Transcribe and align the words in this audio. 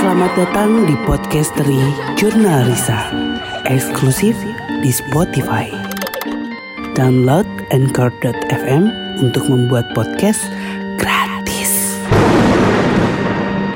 Selamat 0.00 0.32
datang 0.32 0.88
di 0.88 0.96
podcasteri 1.04 1.76
Jurnal 2.16 2.64
Risa, 2.72 3.12
eksklusif 3.68 4.32
di 4.80 4.88
Spotify. 4.88 5.68
Download 6.96 7.44
Anchor.fm 7.68 8.88
untuk 9.20 9.44
membuat 9.52 9.92
podcast 9.92 10.40
gratis. 10.96 12.00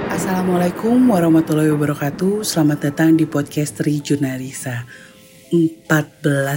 Assalamualaikum 0.08 0.96
warahmatullahi 1.12 1.69
wabarakatuh. 1.76 2.41
Selamat 2.41 2.88
datang 2.88 3.21
di 3.21 3.29
podcasteri 3.29 4.01
Jurnal 4.01 4.41
Risa. 4.41 4.88
14 5.53 5.93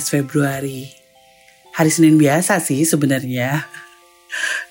Februari. 0.08 0.88
Hari 1.76 1.92
Senin 1.92 2.16
biasa 2.16 2.64
sih 2.64 2.88
sebenarnya. 2.88 3.68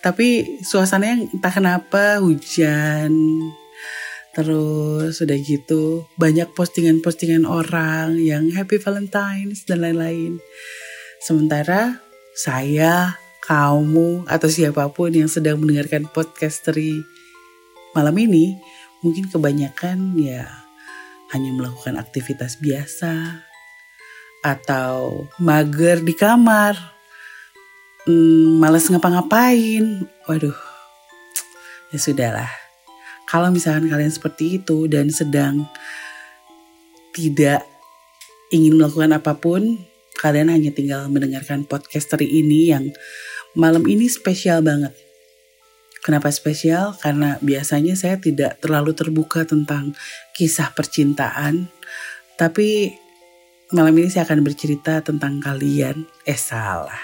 Tapi 0.01 0.57
suasananya 0.65 1.29
entah 1.37 1.53
kenapa 1.53 2.17
hujan. 2.25 3.13
Terus 4.37 5.17
udah 5.25 5.39
gitu 5.41 6.05
banyak 6.21 6.53
postingan-postingan 6.53 7.49
orang 7.49 8.21
yang 8.21 8.53
happy 8.53 8.77
valentines 8.77 9.65
dan 9.65 9.81
lain-lain. 9.81 10.37
Sementara 11.25 12.05
saya, 12.37 13.17
kamu, 13.41 14.29
atau 14.29 14.49
siapa 14.53 14.93
pun 14.93 15.09
yang 15.09 15.33
sedang 15.33 15.57
mendengarkan 15.57 16.05
podcast 16.13 16.69
dari 16.69 17.01
malam 17.97 18.13
ini 18.21 18.53
mungkin 19.01 19.33
kebanyakan 19.33 20.13
ya 20.21 20.45
hanya 21.33 21.51
melakukan 21.57 21.97
aktivitas 21.97 22.61
biasa 22.61 23.41
atau 24.45 25.25
mager 25.41 26.05
di 26.05 26.13
kamar, 26.13 26.77
hmm, 28.05 28.61
males 28.61 28.85
ngapa-ngapain. 28.93 30.05
Waduh, 30.29 30.61
ya 31.89 31.99
sudahlah. 31.99 32.66
Kalau 33.27 33.51
misalkan 33.51 33.91
kalian 33.91 34.15
seperti 34.15 34.63
itu 34.63 34.87
dan 34.87 35.11
sedang 35.11 35.67
tidak 37.11 37.67
ingin 38.55 38.79
melakukan 38.79 39.19
apa 39.19 39.35
pun, 39.35 39.83
kalian 40.15 40.55
hanya 40.55 40.71
tinggal 40.71 41.11
mendengarkan 41.11 41.67
podcast 41.67 42.15
hari 42.15 42.31
ini 42.31 42.71
yang 42.71 42.95
malam 43.59 43.83
ini 43.91 44.07
spesial 44.07 44.63
banget. 44.63 44.95
Kenapa 46.07 46.31
spesial? 46.31 46.95
Karena 47.03 47.35
biasanya 47.43 47.99
saya 47.99 48.15
tidak 48.15 48.63
terlalu 48.63 48.95
terbuka 48.95 49.43
tentang 49.43 49.91
kisah 50.39 50.71
percintaan, 50.71 51.67
tapi 52.39 52.95
malam 53.75 53.91
ini 53.99 54.07
saya 54.07 54.23
akan 54.23 54.47
bercerita 54.47 55.03
tentang 55.03 55.43
kalian. 55.43 56.07
Eh 56.23 56.39
salah. 56.39 57.03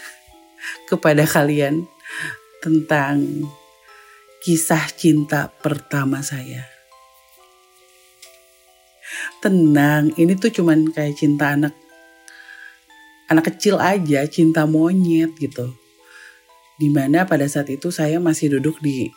Kepada 0.88 1.28
kalian 1.28 1.84
tentang 2.64 3.44
kisah 4.46 4.94
cinta 4.94 5.50
pertama 5.58 6.22
saya. 6.22 6.70
Tenang, 9.42 10.14
ini 10.14 10.38
tuh 10.38 10.54
cuman 10.54 10.86
kayak 10.94 11.18
cinta 11.18 11.58
anak 11.58 11.74
anak 13.26 13.50
kecil 13.50 13.82
aja, 13.82 14.22
cinta 14.30 14.62
monyet 14.62 15.34
gitu. 15.34 15.74
Di 16.78 16.86
mana 16.94 17.26
pada 17.26 17.50
saat 17.50 17.74
itu 17.74 17.90
saya 17.90 18.22
masih 18.22 18.54
duduk 18.54 18.78
di 18.78 19.10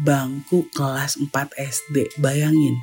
bangku 0.00 0.64
kelas 0.72 1.20
4 1.20 1.28
SD. 1.52 2.16
Bayangin, 2.16 2.80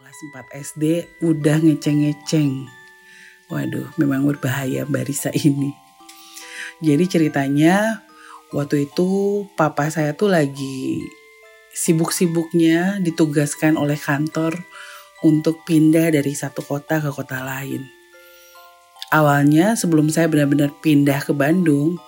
kelas 0.00 0.16
4 0.32 0.48
SD 0.64 0.84
udah 1.20 1.60
ngeceng-ngeceng. 1.60 2.64
Waduh, 3.52 3.92
memang 4.00 4.24
berbahaya 4.24 4.88
barisa 4.88 5.28
ini. 5.28 5.76
Jadi 6.80 7.04
ceritanya 7.04 8.00
Waktu 8.54 8.86
itu 8.86 9.42
papa 9.58 9.90
saya 9.90 10.14
tuh 10.14 10.30
lagi 10.30 11.02
sibuk-sibuknya 11.74 13.02
ditugaskan 13.02 13.74
oleh 13.74 13.98
kantor 13.98 14.54
untuk 15.26 15.66
pindah 15.66 16.14
dari 16.14 16.30
satu 16.38 16.62
kota 16.62 17.02
ke 17.02 17.10
kota 17.10 17.42
lain. 17.42 17.82
Awalnya 19.10 19.74
sebelum 19.74 20.06
saya 20.06 20.30
benar-benar 20.30 20.70
pindah 20.78 21.26
ke 21.26 21.34
Bandung, 21.34 21.98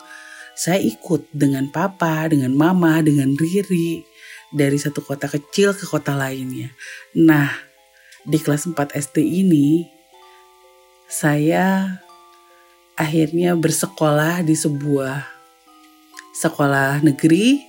saya 0.55 0.79
ikut 0.79 1.27
dengan 1.35 1.67
papa, 1.67 2.31
dengan 2.31 2.55
mama, 2.55 3.03
dengan 3.03 3.35
Riri 3.35 4.07
dari 4.55 4.79
satu 4.79 5.03
kota 5.03 5.27
kecil 5.27 5.75
ke 5.75 5.83
kota 5.83 6.15
lainnya. 6.15 6.71
Nah, 7.19 7.51
di 8.23 8.39
kelas 8.39 8.71
4 8.71 8.95
SD 8.95 9.23
ini 9.23 9.87
saya 11.11 11.99
akhirnya 12.95 13.55
bersekolah 13.59 14.47
di 14.47 14.55
sebuah 14.55 15.36
sekolah 16.37 17.01
negeri 17.01 17.65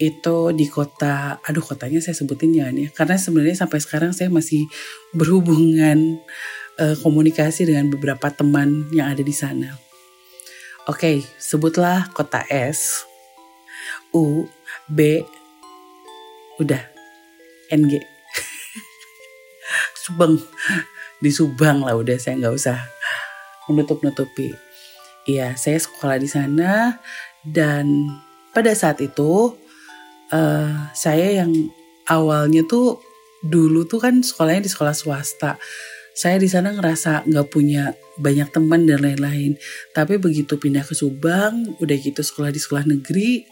itu 0.00 0.50
di 0.56 0.66
kota, 0.66 1.38
aduh 1.44 1.62
kotanya 1.62 2.00
saya 2.02 2.16
sebutin 2.16 2.56
ya 2.56 2.72
nih, 2.72 2.90
karena 2.90 3.14
sebenarnya 3.20 3.62
sampai 3.62 3.78
sekarang 3.78 4.10
saya 4.10 4.32
masih 4.32 4.66
berhubungan 5.14 6.18
uh, 6.80 6.96
komunikasi 7.04 7.68
dengan 7.68 7.92
beberapa 7.92 8.32
teman 8.32 8.90
yang 8.90 9.12
ada 9.12 9.22
di 9.22 9.30
sana. 9.30 9.78
Oke, 10.90 10.98
okay, 10.98 11.16
sebutlah 11.38 12.10
kota 12.10 12.42
S, 12.50 13.06
U, 14.10 14.50
B, 14.90 15.22
udah, 16.58 16.82
NG. 17.70 18.02
Subang, 20.02 20.42
di 21.22 21.30
Subang 21.30 21.86
lah 21.86 21.94
udah 21.94 22.18
saya 22.18 22.34
nggak 22.42 22.56
usah 22.58 22.82
menutup-nutupi. 23.70 24.50
Iya, 25.30 25.54
saya 25.54 25.78
sekolah 25.78 26.18
di 26.18 26.26
sana 26.26 26.98
dan 27.46 28.08
pada 28.54 28.70
saat 28.76 29.02
itu 29.02 29.56
uh, 30.30 30.72
saya 30.94 31.42
yang 31.42 31.50
awalnya 32.06 32.62
tuh 32.66 33.02
dulu 33.42 33.84
tuh 33.90 33.98
kan 33.98 34.22
sekolahnya 34.22 34.66
di 34.66 34.70
sekolah 34.70 34.94
swasta. 34.94 35.58
Saya 36.12 36.36
di 36.36 36.46
sana 36.46 36.76
ngerasa 36.76 37.24
nggak 37.24 37.48
punya 37.48 37.96
banyak 38.20 38.52
teman 38.52 38.84
dan 38.84 39.02
lain-lain. 39.02 39.56
Tapi 39.96 40.20
begitu 40.20 40.60
pindah 40.60 40.84
ke 40.84 40.92
Subang, 40.92 41.74
udah 41.80 41.96
gitu 41.96 42.20
sekolah 42.20 42.52
di 42.52 42.60
sekolah 42.60 42.84
negeri, 42.84 43.48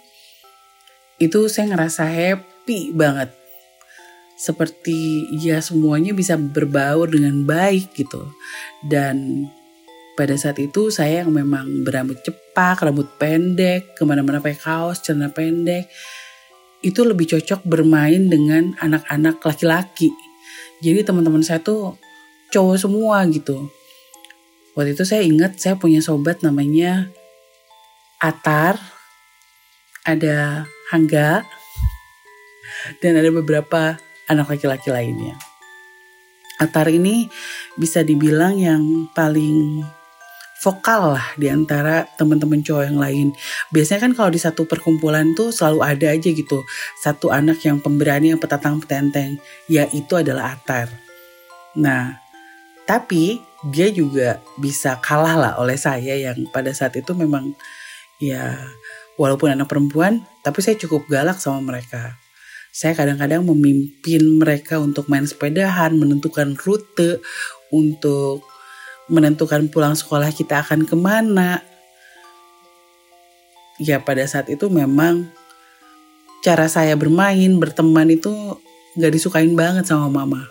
itu 1.17 1.39
saya 1.49 1.73
ngerasa 1.73 2.05
happy 2.05 2.93
banget. 2.93 3.33
Seperti 4.41 5.29
ya 5.37 5.61
semuanya 5.61 6.17
bisa 6.17 6.37
berbaur 6.37 7.13
dengan 7.13 7.45
baik 7.45 7.93
gitu. 7.97 8.29
Dan 8.85 9.49
pada 10.21 10.37
saat 10.37 10.61
itu 10.61 10.93
saya 10.93 11.25
yang 11.25 11.33
memang 11.33 11.81
berambut 11.81 12.21
cepak, 12.21 12.85
rambut 12.85 13.09
pendek, 13.17 13.97
ke 13.97 14.05
mana-mana 14.05 14.37
pakai 14.37 14.61
kaos, 14.61 15.01
celana 15.01 15.33
pendek, 15.33 15.89
itu 16.85 17.01
lebih 17.09 17.25
cocok 17.25 17.65
bermain 17.65 18.29
dengan 18.29 18.77
anak-anak 18.85 19.41
laki-laki. 19.41 20.13
Jadi 20.85 21.09
teman-teman 21.09 21.41
saya 21.41 21.65
tuh 21.65 21.97
cowok 22.53 22.77
semua 22.77 23.25
gitu. 23.33 23.73
Waktu 24.77 24.93
itu 24.93 25.09
saya 25.09 25.25
ingat 25.25 25.57
saya 25.57 25.81
punya 25.81 26.05
sobat 26.05 26.45
namanya 26.45 27.09
Atar, 28.21 28.77
ada 30.05 30.69
Hangga, 30.93 31.49
dan 33.01 33.17
ada 33.17 33.33
beberapa 33.33 33.97
anak 34.29 34.53
laki-laki 34.53 34.93
lainnya. 34.93 35.41
Atar 36.61 36.93
ini 36.93 37.25
bisa 37.81 38.05
dibilang 38.05 38.61
yang 38.61 39.09
paling 39.17 39.81
vokal 40.61 41.17
lah 41.17 41.27
di 41.41 41.49
antara 41.49 42.05
teman-teman 42.21 42.61
cowok 42.61 42.85
yang 42.85 43.01
lain. 43.01 43.29
Biasanya 43.73 44.01
kan 44.05 44.13
kalau 44.13 44.31
di 44.31 44.41
satu 44.41 44.69
perkumpulan 44.69 45.33
tuh 45.33 45.49
selalu 45.49 45.81
ada 45.81 46.07
aja 46.13 46.29
gitu 46.29 46.61
satu 47.01 47.33
anak 47.33 47.65
yang 47.65 47.81
pemberani 47.81 48.37
yang 48.37 48.41
petatang 48.41 48.77
petenteng, 48.79 49.41
yaitu 49.67 50.21
adalah 50.21 50.55
Atar. 50.55 50.93
Nah, 51.81 52.21
tapi 52.85 53.41
dia 53.73 53.89
juga 53.89 54.41
bisa 54.61 55.01
kalah 55.01 55.37
lah 55.37 55.53
oleh 55.61 55.77
saya 55.81 56.17
yang 56.17 56.49
pada 56.53 56.73
saat 56.73 56.97
itu 56.97 57.13
memang 57.13 57.53
ya 58.21 58.57
walaupun 59.17 59.53
anak 59.53 59.69
perempuan, 59.69 60.25
tapi 60.45 60.61
saya 60.61 60.77
cukup 60.77 61.09
galak 61.09 61.41
sama 61.41 61.61
mereka. 61.65 62.21
Saya 62.71 62.95
kadang-kadang 62.95 63.43
memimpin 63.43 64.39
mereka 64.39 64.79
untuk 64.79 65.11
main 65.11 65.27
sepedahan, 65.27 65.91
menentukan 65.91 66.55
rute, 66.55 67.19
untuk 67.75 68.50
menentukan 69.11 69.67
pulang 69.67 69.99
sekolah 69.99 70.31
kita 70.31 70.63
akan 70.63 70.87
ke 70.87 70.95
mana. 70.95 71.61
Ya 73.83 73.99
pada 73.99 74.23
saat 74.25 74.47
itu 74.47 74.71
memang 74.71 75.27
cara 76.47 76.71
saya 76.71 76.95
bermain, 76.95 77.59
berteman 77.59 78.09
itu 78.15 78.31
gak 78.97 79.13
disukain 79.13 79.53
banget 79.59 79.91
sama 79.91 80.09
mama. 80.09 80.47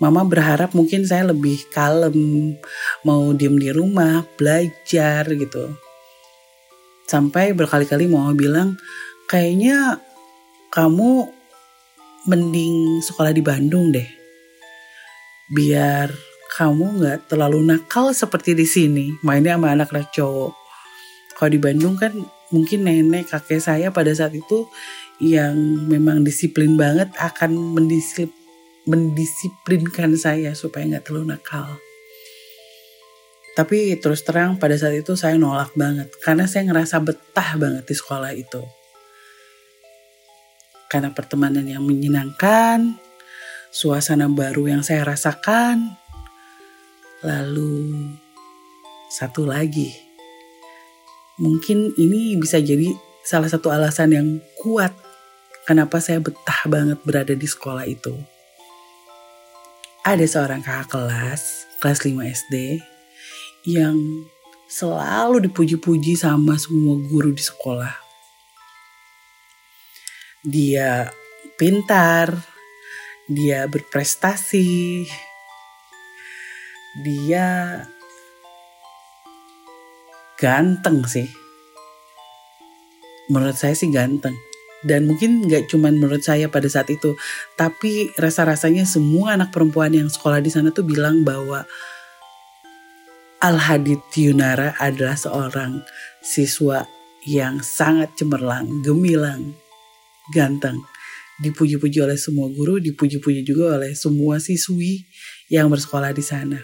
Mama 0.00 0.24
berharap 0.24 0.72
mungkin 0.72 1.04
saya 1.04 1.28
lebih 1.28 1.60
kalem, 1.70 2.56
mau 3.04 3.36
diem 3.36 3.60
di 3.60 3.68
rumah, 3.68 4.24
belajar 4.40 5.28
gitu. 5.28 5.76
Sampai 7.04 7.52
berkali-kali 7.52 8.08
mama 8.08 8.32
bilang, 8.32 8.80
kayaknya 9.28 10.00
kamu 10.72 11.28
mending 12.24 13.04
sekolah 13.04 13.36
di 13.36 13.44
Bandung 13.44 13.92
deh. 13.92 14.08
Biar 15.52 16.29
kamu 16.58 17.02
nggak 17.02 17.18
terlalu 17.30 17.62
nakal 17.62 18.10
seperti 18.10 18.58
di 18.58 18.66
sini 18.66 19.06
mainnya 19.22 19.54
sama 19.54 19.74
anak-anak 19.74 20.10
cowok 20.10 20.52
kalau 21.38 21.50
di 21.50 21.60
Bandung 21.62 21.94
kan 21.96 22.12
mungkin 22.50 22.84
nenek 22.84 23.30
kakek 23.30 23.62
saya 23.62 23.88
pada 23.94 24.10
saat 24.10 24.34
itu 24.34 24.66
yang 25.22 25.54
memang 25.86 26.26
disiplin 26.26 26.74
banget 26.74 27.12
akan 27.16 27.54
mendisiplin 27.76 28.40
mendisiplinkan 28.88 30.16
saya 30.16 30.56
supaya 30.56 30.82
nggak 30.88 31.04
terlalu 31.06 31.36
nakal. 31.36 31.68
Tapi 33.54 33.98
terus 34.00 34.24
terang 34.24 34.56
pada 34.56 34.78
saat 34.78 34.96
itu 34.96 35.18
saya 35.18 35.36
nolak 35.36 35.74
banget 35.76 36.08
karena 36.22 36.48
saya 36.48 36.70
ngerasa 36.70 37.02
betah 37.02 37.50
banget 37.60 37.84
di 37.84 37.94
sekolah 37.94 38.32
itu. 38.32 38.62
Karena 40.90 41.14
pertemanan 41.14 41.62
yang 41.68 41.86
menyenangkan, 41.86 42.98
suasana 43.70 44.26
baru 44.26 44.74
yang 44.74 44.82
saya 44.82 45.06
rasakan, 45.06 45.99
lalu 47.24 48.12
satu 49.10 49.48
lagi. 49.48 49.92
Mungkin 51.40 51.96
ini 51.96 52.36
bisa 52.36 52.60
jadi 52.60 52.92
salah 53.24 53.48
satu 53.48 53.72
alasan 53.72 54.12
yang 54.12 54.28
kuat 54.60 54.92
kenapa 55.64 56.00
saya 56.00 56.20
betah 56.20 56.64
banget 56.68 57.00
berada 57.04 57.32
di 57.32 57.48
sekolah 57.48 57.88
itu 57.88 58.12
ada 60.00 60.24
seorang 60.24 60.64
kakak 60.64 60.88
kelas, 60.88 61.42
kelas 61.76 62.00
5 62.08 62.24
SD, 62.24 62.54
yang 63.68 63.96
selalu 64.64 65.44
dipuji-puji 65.50 66.16
sama 66.16 66.56
semua 66.56 66.96
guru 67.04 67.36
di 67.36 67.44
sekolah. 67.44 67.92
Dia 70.40 71.12
pintar, 71.60 72.32
dia 73.28 73.68
berprestasi, 73.68 75.04
dia 76.98 77.80
ganteng 80.40 81.06
sih. 81.06 81.30
Menurut 83.30 83.54
saya 83.54 83.78
sih 83.78 83.94
ganteng 83.94 84.34
dan 84.80 85.04
mungkin 85.04 85.44
nggak 85.44 85.68
cuma 85.68 85.92
menurut 85.92 86.24
saya 86.24 86.48
pada 86.48 86.64
saat 86.64 86.88
itu 86.88 87.12
tapi 87.52 88.08
rasa-rasanya 88.16 88.88
semua 88.88 89.36
anak 89.36 89.52
perempuan 89.52 89.92
yang 89.92 90.08
sekolah 90.08 90.40
di 90.40 90.48
sana 90.48 90.72
tuh 90.72 90.88
bilang 90.88 91.20
bahwa 91.20 91.68
Al 93.40 93.56
Hadid 93.56 94.04
Yunara 94.16 94.76
adalah 94.76 95.16
seorang 95.16 95.80
siswa 96.20 96.84
yang 97.24 97.64
sangat 97.64 98.12
cemerlang, 98.20 98.84
gemilang, 98.84 99.56
ganteng. 100.36 100.76
Dipuji-puji 101.40 102.04
oleh 102.04 102.20
semua 102.20 102.52
guru, 102.52 102.76
dipuji-puji 102.76 103.40
juga 103.40 103.80
oleh 103.80 103.96
semua 103.96 104.36
siswi 104.36 105.08
yang 105.48 105.72
bersekolah 105.72 106.12
di 106.12 106.20
sana. 106.20 106.60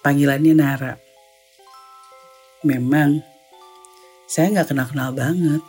Panggilannya 0.00 0.54
Nara. 0.56 0.94
Memang 2.64 3.20
saya 4.28 4.52
nggak 4.52 4.72
kenal-kenal 4.72 5.10
banget 5.12 5.62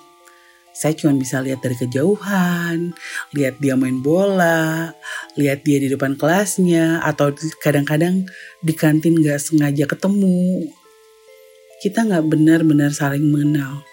saya 0.72 0.95
cuma 0.95 1.19
bisa 1.19 1.44
lihat 1.44 1.60
dari 1.60 1.75
kejauhan, 1.75 2.95
lihat 3.36 3.60
dia 3.60 3.75
main 3.75 4.00
bola, 4.00 4.95
lihat 5.36 5.68
dia 5.68 5.83
di 5.83 5.92
depan 5.92 6.16
kelasnya, 6.16 7.04
atau 7.04 7.36
kadang-kadang 7.60 8.24
di 8.63 8.72
kantin 8.72 9.19
gak 9.19 9.44
sengaja 9.44 9.83
ketemu. 9.83 10.72
Kita 11.83 12.07
gak 12.07 12.24
benar-benar 12.24 12.95
saling 12.95 13.28
mengenal. 13.28 13.83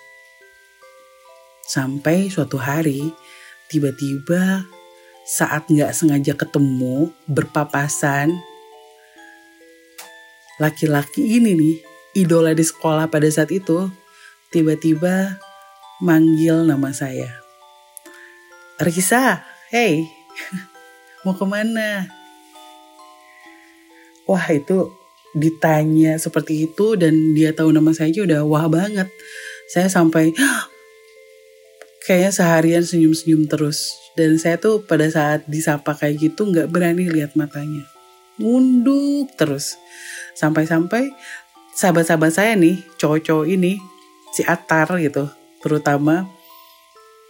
Sampai 1.66 2.30
suatu 2.30 2.62
hari, 2.62 3.10
tiba-tiba 3.66 4.62
saat 5.26 5.66
gak 5.66 5.90
sengaja 5.90 6.38
ketemu, 6.38 7.10
berpapasan, 7.26 8.38
laki-laki 10.58 11.38
ini 11.38 11.54
nih, 11.54 11.76
idola 12.18 12.50
di 12.52 12.66
sekolah 12.66 13.06
pada 13.06 13.26
saat 13.30 13.54
itu, 13.54 13.86
tiba-tiba 14.50 15.38
manggil 16.02 16.66
nama 16.66 16.90
saya. 16.94 17.30
Risa, 18.78 19.42
hey, 19.74 20.06
mau 21.26 21.34
ke 21.34 21.46
mana? 21.46 22.06
Wah 24.28 24.44
itu 24.52 24.92
ditanya 25.34 26.20
seperti 26.20 26.68
itu 26.68 26.94
dan 26.94 27.32
dia 27.32 27.54
tahu 27.56 27.72
nama 27.72 27.90
saya 27.96 28.12
aja 28.12 28.22
udah 28.28 28.40
wah 28.44 28.66
banget. 28.68 29.08
Saya 29.72 29.88
sampai 29.88 30.36
kayaknya 32.06 32.30
seharian 32.32 32.84
senyum-senyum 32.84 33.48
terus. 33.48 33.96
Dan 34.14 34.36
saya 34.36 34.58
tuh 34.58 34.82
pada 34.82 35.06
saat 35.08 35.46
disapa 35.46 35.94
kayak 35.94 36.18
gitu 36.18 36.48
nggak 36.48 36.68
berani 36.68 37.08
lihat 37.08 37.34
matanya. 37.34 37.88
Ngunduk 38.38 39.34
terus. 39.34 39.74
Sampai-sampai 40.38 41.10
sahabat-sahabat 41.74 42.30
saya 42.30 42.54
nih, 42.54 42.78
cowok-cowok 42.94 43.50
ini, 43.50 43.82
si 44.30 44.46
Atar 44.46 44.86
gitu, 45.02 45.26
terutama 45.58 46.30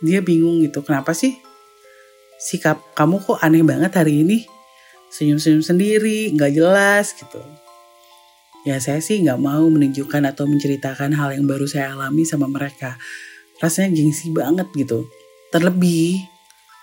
dia 0.04 0.20
bingung 0.20 0.60
gitu 0.60 0.84
kenapa 0.84 1.16
sih 1.16 1.40
sikap 2.38 2.78
kamu 2.92 3.18
kok 3.24 3.40
aneh 3.40 3.64
banget 3.64 3.96
hari 3.96 4.22
ini? 4.28 4.44
Senyum-senyum 5.08 5.64
sendiri 5.64 6.36
nggak 6.36 6.52
jelas 6.52 7.16
gitu. 7.16 7.40
Ya 8.68 8.76
saya 8.76 9.00
sih 9.00 9.24
nggak 9.24 9.40
mau 9.40 9.64
menunjukkan 9.72 10.28
atau 10.28 10.44
menceritakan 10.44 11.16
hal 11.16 11.32
yang 11.32 11.48
baru 11.48 11.64
saya 11.64 11.96
alami 11.96 12.28
sama 12.28 12.44
mereka. 12.44 13.00
Rasanya 13.58 13.96
gengsi 13.96 14.28
banget 14.36 14.68
gitu. 14.76 15.08
Terlebih 15.48 16.20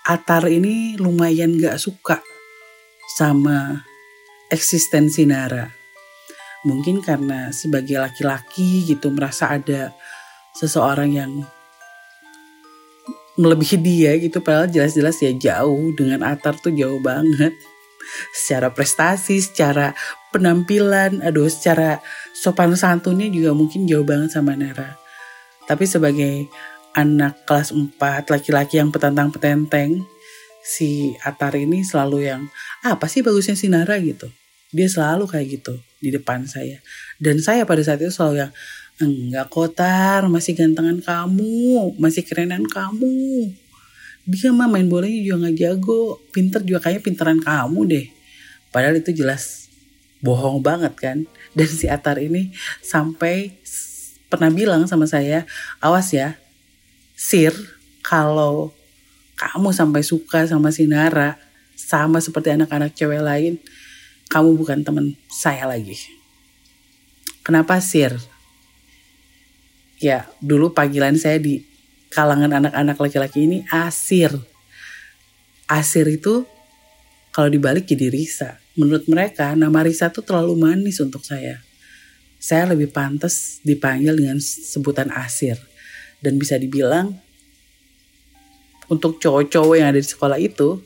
Atar 0.05 0.45
ini 0.49 0.97
lumayan 1.01 1.57
gak 1.57 1.81
suka 1.81 2.21
sama 3.17 3.81
eksistensi 4.53 5.25
Nara 5.25 5.84
mungkin 6.65 6.99
karena 6.99 7.53
sebagai 7.53 8.01
laki-laki 8.01 8.83
gitu 8.89 9.13
merasa 9.13 9.53
ada 9.53 9.93
seseorang 10.57 11.13
yang 11.13 11.31
melebihi 13.35 13.77
dia 13.79 14.11
gitu 14.17 14.39
padahal 14.39 14.71
jelas-jelas 14.71 15.19
ya 15.19 15.31
jauh 15.35 15.91
dengan 15.93 16.23
Atar 16.23 16.55
tuh 16.57 16.71
jauh 16.71 16.99
banget 17.03 17.53
secara 18.31 18.71
prestasi, 18.71 19.41
secara 19.41 19.91
penampilan, 20.31 21.19
aduh 21.25 21.49
secara 21.49 21.99
sopan 22.31 22.73
santunnya 22.77 23.27
juga 23.27 23.51
mungkin 23.51 23.89
jauh 23.89 24.05
banget 24.05 24.31
sama 24.31 24.53
Nara. 24.55 24.95
Tapi 25.65 25.83
sebagai 25.89 26.47
anak 26.95 27.43
kelas 27.43 27.75
4 27.75 27.99
laki-laki 28.31 28.79
yang 28.79 28.93
petantang 28.93 29.33
petenteng 29.33 30.05
si 30.63 31.13
Atar 31.21 31.57
ini 31.59 31.83
selalu 31.83 32.29
yang 32.31 32.41
ah, 32.85 32.95
apa 32.95 33.11
sih 33.11 33.25
bagusnya 33.25 33.57
si 33.57 33.67
Nara 33.67 33.99
gitu. 33.99 34.31
Dia 34.75 34.91
selalu 34.91 35.31
kayak 35.31 35.47
gitu 35.47 35.79
di 36.03 36.11
depan 36.11 36.43
saya. 36.43 36.83
Dan 37.15 37.39
saya 37.39 37.63
pada 37.63 37.79
saat 37.79 38.03
itu 38.03 38.11
selalu 38.11 38.43
yang 38.43 38.53
Enggak 38.95 39.51
kotar, 39.51 40.23
masih 40.31 40.55
gantengan 40.55 41.03
kamu, 41.03 41.99
masih 41.99 42.23
kerenan 42.23 42.63
kamu. 42.63 43.51
Dia 44.23 44.55
mah 44.55 44.71
main 44.71 44.87
bolanya 44.87 45.19
juga 45.19 45.51
gak 45.51 45.57
jago, 45.59 46.23
pinter 46.31 46.63
juga 46.63 46.87
kayaknya 46.87 47.03
pinteran 47.03 47.39
kamu 47.43 47.79
deh. 47.91 48.07
Padahal 48.71 48.95
itu 48.95 49.11
jelas 49.11 49.67
bohong 50.23 50.63
banget 50.63 50.95
kan. 50.95 51.17
Dan 51.59 51.67
si 51.67 51.91
Atar 51.91 52.23
ini 52.23 52.55
sampai 52.79 53.51
pernah 54.31 54.47
bilang 54.47 54.87
sama 54.87 55.11
saya, 55.11 55.43
awas 55.83 56.15
ya, 56.15 56.39
Sir, 57.19 57.51
kalau 57.99 58.71
kamu 59.35 59.75
sampai 59.75 60.07
suka 60.07 60.47
sama 60.47 60.71
si 60.71 60.87
Nara, 60.87 61.35
sama 61.75 62.23
seperti 62.23 62.55
anak-anak 62.55 62.95
cewek 62.95 63.19
lain, 63.19 63.59
kamu 64.29 64.57
bukan 64.57 64.81
teman 64.81 65.13
saya 65.29 65.69
lagi. 65.69 65.97
Kenapa 67.45 67.77
Sir? 67.77 68.17
ya 69.99 70.27
dulu 70.43 70.75
panggilan 70.75 71.15
saya 71.15 71.39
di 71.39 71.63
kalangan 72.11 72.51
anak-anak 72.51 72.97
laki-laki 72.99 73.47
ini 73.47 73.57
Asir. 73.71 74.31
Asir 75.65 76.05
itu 76.07 76.45
kalau 77.33 77.49
dibalik 77.51 77.89
jadi 77.89 78.07
Risa. 78.11 78.61
Menurut 78.75 79.07
mereka 79.09 79.55
nama 79.55 79.83
Risa 79.83 80.11
tuh 80.11 80.23
terlalu 80.23 80.55
manis 80.55 81.01
untuk 81.01 81.23
saya. 81.25 81.59
Saya 82.37 82.69
lebih 82.71 82.93
pantas 82.93 83.59
dipanggil 83.65 84.13
dengan 84.15 84.37
sebutan 84.39 85.09
Asir. 85.11 85.57
Dan 86.21 86.39
bisa 86.39 86.55
dibilang 86.55 87.17
untuk 88.85 89.17
cowok-cowok 89.17 89.75
yang 89.81 89.89
ada 89.89 89.99
di 89.99 90.05
sekolah 90.05 90.37
itu 90.37 90.77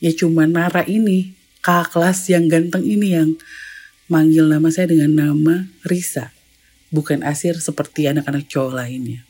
ya 0.00 0.12
cuma 0.16 0.48
Nara 0.48 0.80
ini 0.88 1.36
kakak 1.66 1.98
kelas 1.98 2.30
yang 2.30 2.46
ganteng 2.46 2.86
ini 2.86 3.18
yang 3.18 3.34
manggil 4.06 4.46
nama 4.46 4.70
saya 4.70 4.86
dengan 4.86 5.10
nama 5.10 5.66
Risa 5.82 6.30
bukan 6.94 7.26
asir 7.26 7.58
seperti 7.58 8.06
anak-anak 8.06 8.46
cowok 8.46 8.72
lainnya. 8.78 9.26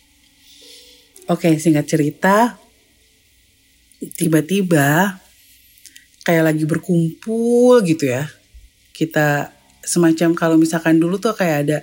Oke, 1.27 1.57
singkat 1.59 1.89
cerita, 1.89 2.61
tiba-tiba 4.21 5.19
kayak 6.23 6.53
lagi 6.53 6.65
berkumpul 6.69 7.83
gitu 7.83 8.07
ya. 8.07 8.29
Kita 8.93 9.51
semacam 9.83 10.37
kalau 10.37 10.57
misalkan 10.61 11.01
dulu 11.01 11.19
tuh 11.19 11.35
kayak 11.35 11.59
ada 11.67 11.79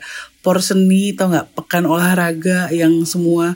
porseni 0.45 1.17
atau 1.17 1.33
nggak 1.33 1.49
pekan 1.59 1.89
olahraga 1.89 2.71
yang 2.71 3.03
semua 3.03 3.55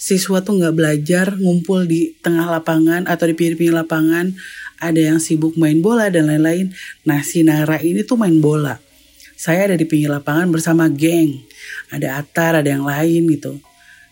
siswa 0.00 0.40
tuh 0.40 0.56
nggak 0.56 0.74
belajar 0.74 1.26
ngumpul 1.36 1.84
di 1.84 2.16
tengah 2.24 2.48
lapangan 2.48 3.04
atau 3.04 3.28
di 3.28 3.34
pinggir-pinggir 3.36 3.76
lapangan 3.76 4.32
ada 4.80 4.98
yang 4.98 5.20
sibuk 5.20 5.54
main 5.60 5.84
bola 5.84 6.08
dan 6.08 6.26
lain-lain. 6.26 6.72
Nah 7.04 7.20
si 7.20 7.44
Nara 7.44 7.78
ini 7.78 8.02
tuh 8.02 8.16
main 8.16 8.40
bola 8.40 8.80
saya 9.40 9.72
ada 9.72 9.76
di 9.80 9.88
pinggir 9.88 10.12
lapangan 10.12 10.52
bersama 10.52 10.84
geng. 10.92 11.40
Ada 11.88 12.20
Atar, 12.20 12.60
ada 12.60 12.68
yang 12.68 12.84
lain 12.84 13.24
gitu. 13.32 13.56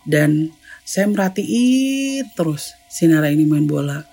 Dan 0.09 0.49
saya 0.89 1.05
merhatiin 1.05 2.33
terus 2.33 2.73
si 2.89 3.05
Nara 3.05 3.29
ini 3.29 3.45
main 3.45 3.69
bola. 3.69 4.09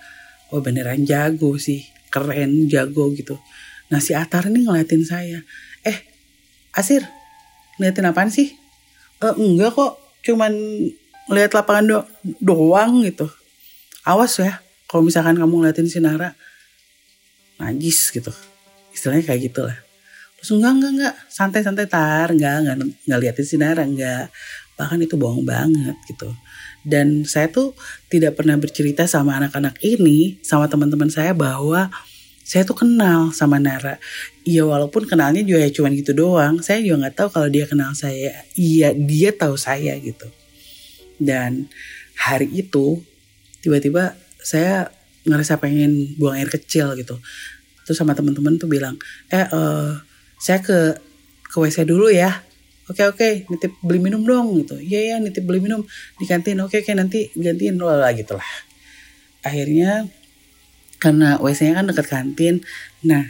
Oh 0.52 0.60
beneran 0.60 1.08
jago 1.08 1.56
sih, 1.56 1.88
keren, 2.12 2.68
jago 2.68 3.08
gitu. 3.16 3.40
Nah 3.88 3.96
si 4.04 4.12
Atar 4.12 4.52
ini 4.52 4.68
ngeliatin 4.68 5.08
saya. 5.08 5.40
Eh, 5.88 6.04
Asir, 6.76 7.00
ngeliatin 7.80 8.12
apaan 8.12 8.28
sih? 8.28 8.52
Eh, 9.24 9.34
enggak 9.40 9.72
kok, 9.72 9.96
cuman 10.20 10.52
lihat 11.32 11.56
lapangan 11.56 11.84
do 11.88 11.98
doang 12.44 13.00
gitu. 13.08 13.24
Awas 14.04 14.36
ya, 14.36 14.60
kalau 14.84 15.08
misalkan 15.08 15.40
kamu 15.40 15.64
ngeliatin 15.64 15.88
si 15.88 15.96
Nara, 16.04 16.36
najis 17.60 18.12
gitu. 18.12 18.32
Istilahnya 18.92 19.24
kayak 19.24 19.40
gitu 19.52 19.60
lah. 19.64 19.76
Terus 20.40 20.50
enggak, 20.52 20.72
enggak, 20.76 20.92
enggak, 20.92 21.14
santai-santai 21.32 21.86
tar, 21.88 22.28
enggak, 22.32 22.54
enggak, 22.62 22.76
enggak 22.84 23.18
liatin 23.24 23.46
si 23.48 23.56
Nara, 23.56 23.82
enggak. 23.84 24.28
Bahkan 24.76 24.98
itu 25.04 25.16
bohong 25.16 25.44
banget 25.44 25.96
gitu. 26.04 26.28
Dan 26.86 27.26
saya 27.26 27.50
tuh 27.50 27.74
tidak 28.12 28.38
pernah 28.38 28.54
bercerita 28.60 29.08
sama 29.08 29.40
anak-anak 29.40 29.80
ini, 29.82 30.38
sama 30.44 30.70
teman-teman 30.70 31.10
saya 31.10 31.32
bahwa 31.34 31.90
saya 32.46 32.62
tuh 32.62 32.78
kenal 32.78 33.34
sama 33.34 33.58
Nara. 33.58 33.98
Iya 34.46 34.62
walaupun 34.62 35.02
kenalnya 35.02 35.42
juga 35.42 35.66
ya 35.66 35.70
cuman 35.74 35.98
gitu 35.98 36.14
doang. 36.14 36.62
Saya 36.62 36.78
juga 36.78 37.08
nggak 37.08 37.16
tahu 37.18 37.28
kalau 37.34 37.48
dia 37.50 37.66
kenal 37.66 37.90
saya. 37.98 38.46
Iya 38.54 38.94
dia 38.94 39.34
tahu 39.34 39.58
saya 39.58 39.98
gitu. 39.98 40.30
Dan 41.18 41.66
hari 42.14 42.46
itu 42.54 43.02
tiba-tiba 43.66 44.14
saya 44.38 44.94
ngerasa 45.26 45.58
pengen 45.58 46.14
buang 46.16 46.38
air 46.38 46.48
kecil 46.48 46.94
gitu. 46.94 47.18
Terus 47.86 47.98
sama 47.98 48.14
teman-teman 48.14 48.58
tuh 48.58 48.70
bilang, 48.70 48.98
eh 49.30 49.46
uh, 49.46 49.98
saya 50.38 50.58
ke 50.62 50.98
ke 51.46 51.56
WC 51.56 51.86
dulu 51.86 52.10
ya. 52.10 52.42
Oke 52.86 53.02
okay, 53.02 53.06
oke 53.10 53.18
okay, 53.18 53.32
nitip 53.50 53.72
beli 53.82 53.98
minum 53.98 54.22
dong 54.22 54.54
gitu. 54.62 54.78
Iya 54.78 55.14
ya 55.14 55.16
nitip 55.18 55.42
beli 55.42 55.58
minum 55.58 55.82
di 56.18 56.24
kantin. 56.26 56.62
Oke 56.62 56.78
okay, 56.78 56.78
oke 56.82 56.90
okay, 56.90 56.94
nanti 56.94 57.18
gantiin 57.34 57.78
lah 57.82 58.14
gitu 58.14 58.38
lah. 58.38 58.50
Akhirnya 59.42 60.06
karena 61.02 61.38
WC-nya 61.42 61.76
kan 61.76 61.86
dekat 61.92 62.06
kantin 62.08 62.54
nah 63.04 63.20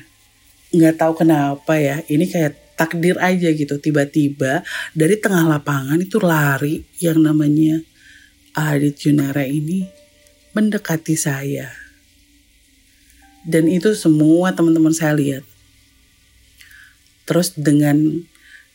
nggak 0.71 1.03
tahu 1.03 1.27
kenapa 1.27 1.75
ya 1.77 1.99
ini 2.07 2.29
kayak 2.29 2.77
takdir 2.77 3.17
aja 3.17 3.49
gitu. 3.49 3.81
Tiba-tiba 3.81 4.61
dari 4.93 5.17
tengah 5.17 5.49
lapangan 5.49 5.97
itu 5.97 6.21
lari 6.21 6.85
yang 7.01 7.25
namanya 7.25 7.81
Adit 8.57 8.97
Junara 9.01 9.45
ini 9.45 9.89
mendekati 10.53 11.17
saya 11.17 11.86
dan 13.47 13.71
itu 13.71 13.95
semua 13.95 14.51
teman-teman 14.51 14.91
saya 14.91 15.15
lihat. 15.15 15.47
Terus 17.23 17.55
dengan 17.55 18.27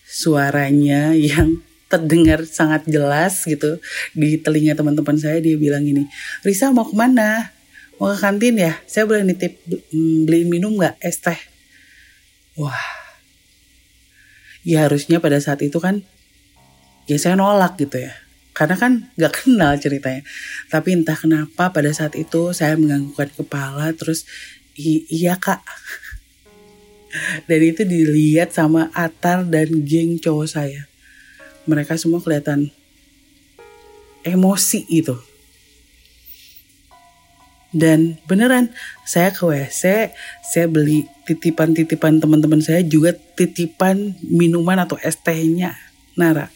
suaranya 0.07 1.11
yang 1.35 1.59
terdengar 1.91 2.47
sangat 2.47 2.87
jelas 2.87 3.43
gitu 3.43 3.75
di 4.15 4.39
telinga 4.39 4.79
teman-teman 4.79 5.19
saya 5.19 5.43
dia 5.43 5.59
bilang 5.59 5.83
ini 5.83 6.07
Risa 6.39 6.71
mau 6.71 6.87
ke 6.87 6.95
mana? 6.95 7.51
Mau 7.99 8.15
ke 8.15 8.17
kantin 8.23 8.55
ya? 8.55 8.79
Saya 8.87 9.03
boleh 9.03 9.27
nitip 9.27 9.59
mm, 9.67 10.23
beli 10.23 10.47
minum 10.47 10.79
nggak? 10.79 10.95
Es 11.03 11.19
teh. 11.19 11.35
Wah. 12.55 12.79
Ya 14.63 14.87
harusnya 14.87 15.19
pada 15.19 15.35
saat 15.43 15.59
itu 15.67 15.83
kan 15.83 16.07
ya 17.11 17.19
saya 17.19 17.35
nolak 17.35 17.75
gitu 17.75 18.07
ya. 18.07 18.15
Karena 18.55 18.79
kan 18.79 19.11
nggak 19.19 19.33
kenal 19.43 19.75
ceritanya. 19.75 20.23
Tapi 20.71 20.95
entah 20.95 21.19
kenapa 21.19 21.75
pada 21.75 21.91
saat 21.91 22.15
itu 22.15 22.55
saya 22.55 22.79
menganggukkan 22.79 23.35
kepala 23.35 23.91
terus 23.99 24.23
iya 25.09 25.37
kak. 25.37 25.61
Dan 27.45 27.59
itu 27.59 27.83
dilihat 27.83 28.55
sama 28.55 28.87
Atar 28.95 29.43
dan 29.43 29.67
geng 29.83 30.15
cowok 30.15 30.47
saya. 30.47 30.87
Mereka 31.67 31.99
semua 31.99 32.23
kelihatan 32.23 32.71
emosi 34.23 34.85
itu 34.89 35.17
dan 37.71 38.19
beneran 38.27 38.67
saya 39.07 39.31
ke 39.31 39.47
WC 39.47 40.11
saya 40.43 40.65
beli 40.67 41.07
titipan-titipan 41.23 42.19
teman-teman 42.19 42.59
saya 42.59 42.83
juga 42.83 43.15
titipan 43.15 44.19
minuman 44.27 44.83
atau 44.83 44.99
es 44.99 45.15
tehnya 45.15 45.79
Nara 46.19 46.51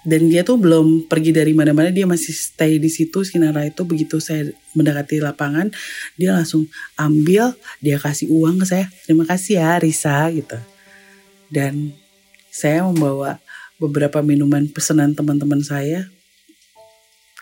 dan 0.00 0.32
dia 0.32 0.40
tuh 0.40 0.56
belum 0.56 1.04
pergi 1.12 1.36
dari 1.36 1.52
mana-mana 1.52 1.92
dia 1.92 2.08
masih 2.08 2.32
stay 2.32 2.80
di 2.80 2.88
situ. 2.88 3.20
Si 3.20 3.36
Nara 3.36 3.68
itu 3.68 3.84
begitu 3.84 4.16
saya 4.16 4.48
mendekati 4.72 5.20
lapangan 5.20 5.68
dia 6.16 6.32
langsung 6.32 6.64
ambil 6.96 7.52
dia 7.84 8.00
kasih 8.00 8.32
uang 8.32 8.64
ke 8.64 8.66
saya. 8.66 8.86
Terima 9.04 9.28
kasih 9.28 9.60
ya 9.60 9.76
Risa 9.76 10.24
gitu. 10.32 10.56
Dan 11.52 11.92
saya 12.48 12.88
membawa 12.88 13.44
beberapa 13.76 14.24
minuman 14.24 14.68
pesanan 14.72 15.12
teman-teman 15.12 15.60
saya 15.60 16.08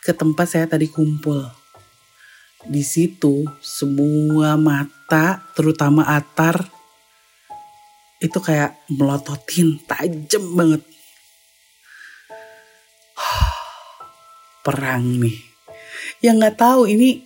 ke 0.03 0.11
tempat 0.11 0.51
saya 0.51 0.67
tadi 0.67 0.91
kumpul. 0.91 1.47
Di 2.67 2.83
situ 2.83 3.47
semua 3.63 4.59
mata 4.59 5.47
terutama 5.55 6.03
atar 6.11 6.67
itu 8.19 8.43
kayak 8.43 8.75
melototin 8.91 9.79
tajam 9.87 10.43
banget 10.59 10.83
perang 14.69 15.25
nih. 15.25 15.41
Yang 16.21 16.35
nggak 16.45 16.57
tahu 16.61 16.93
ini 16.93 17.25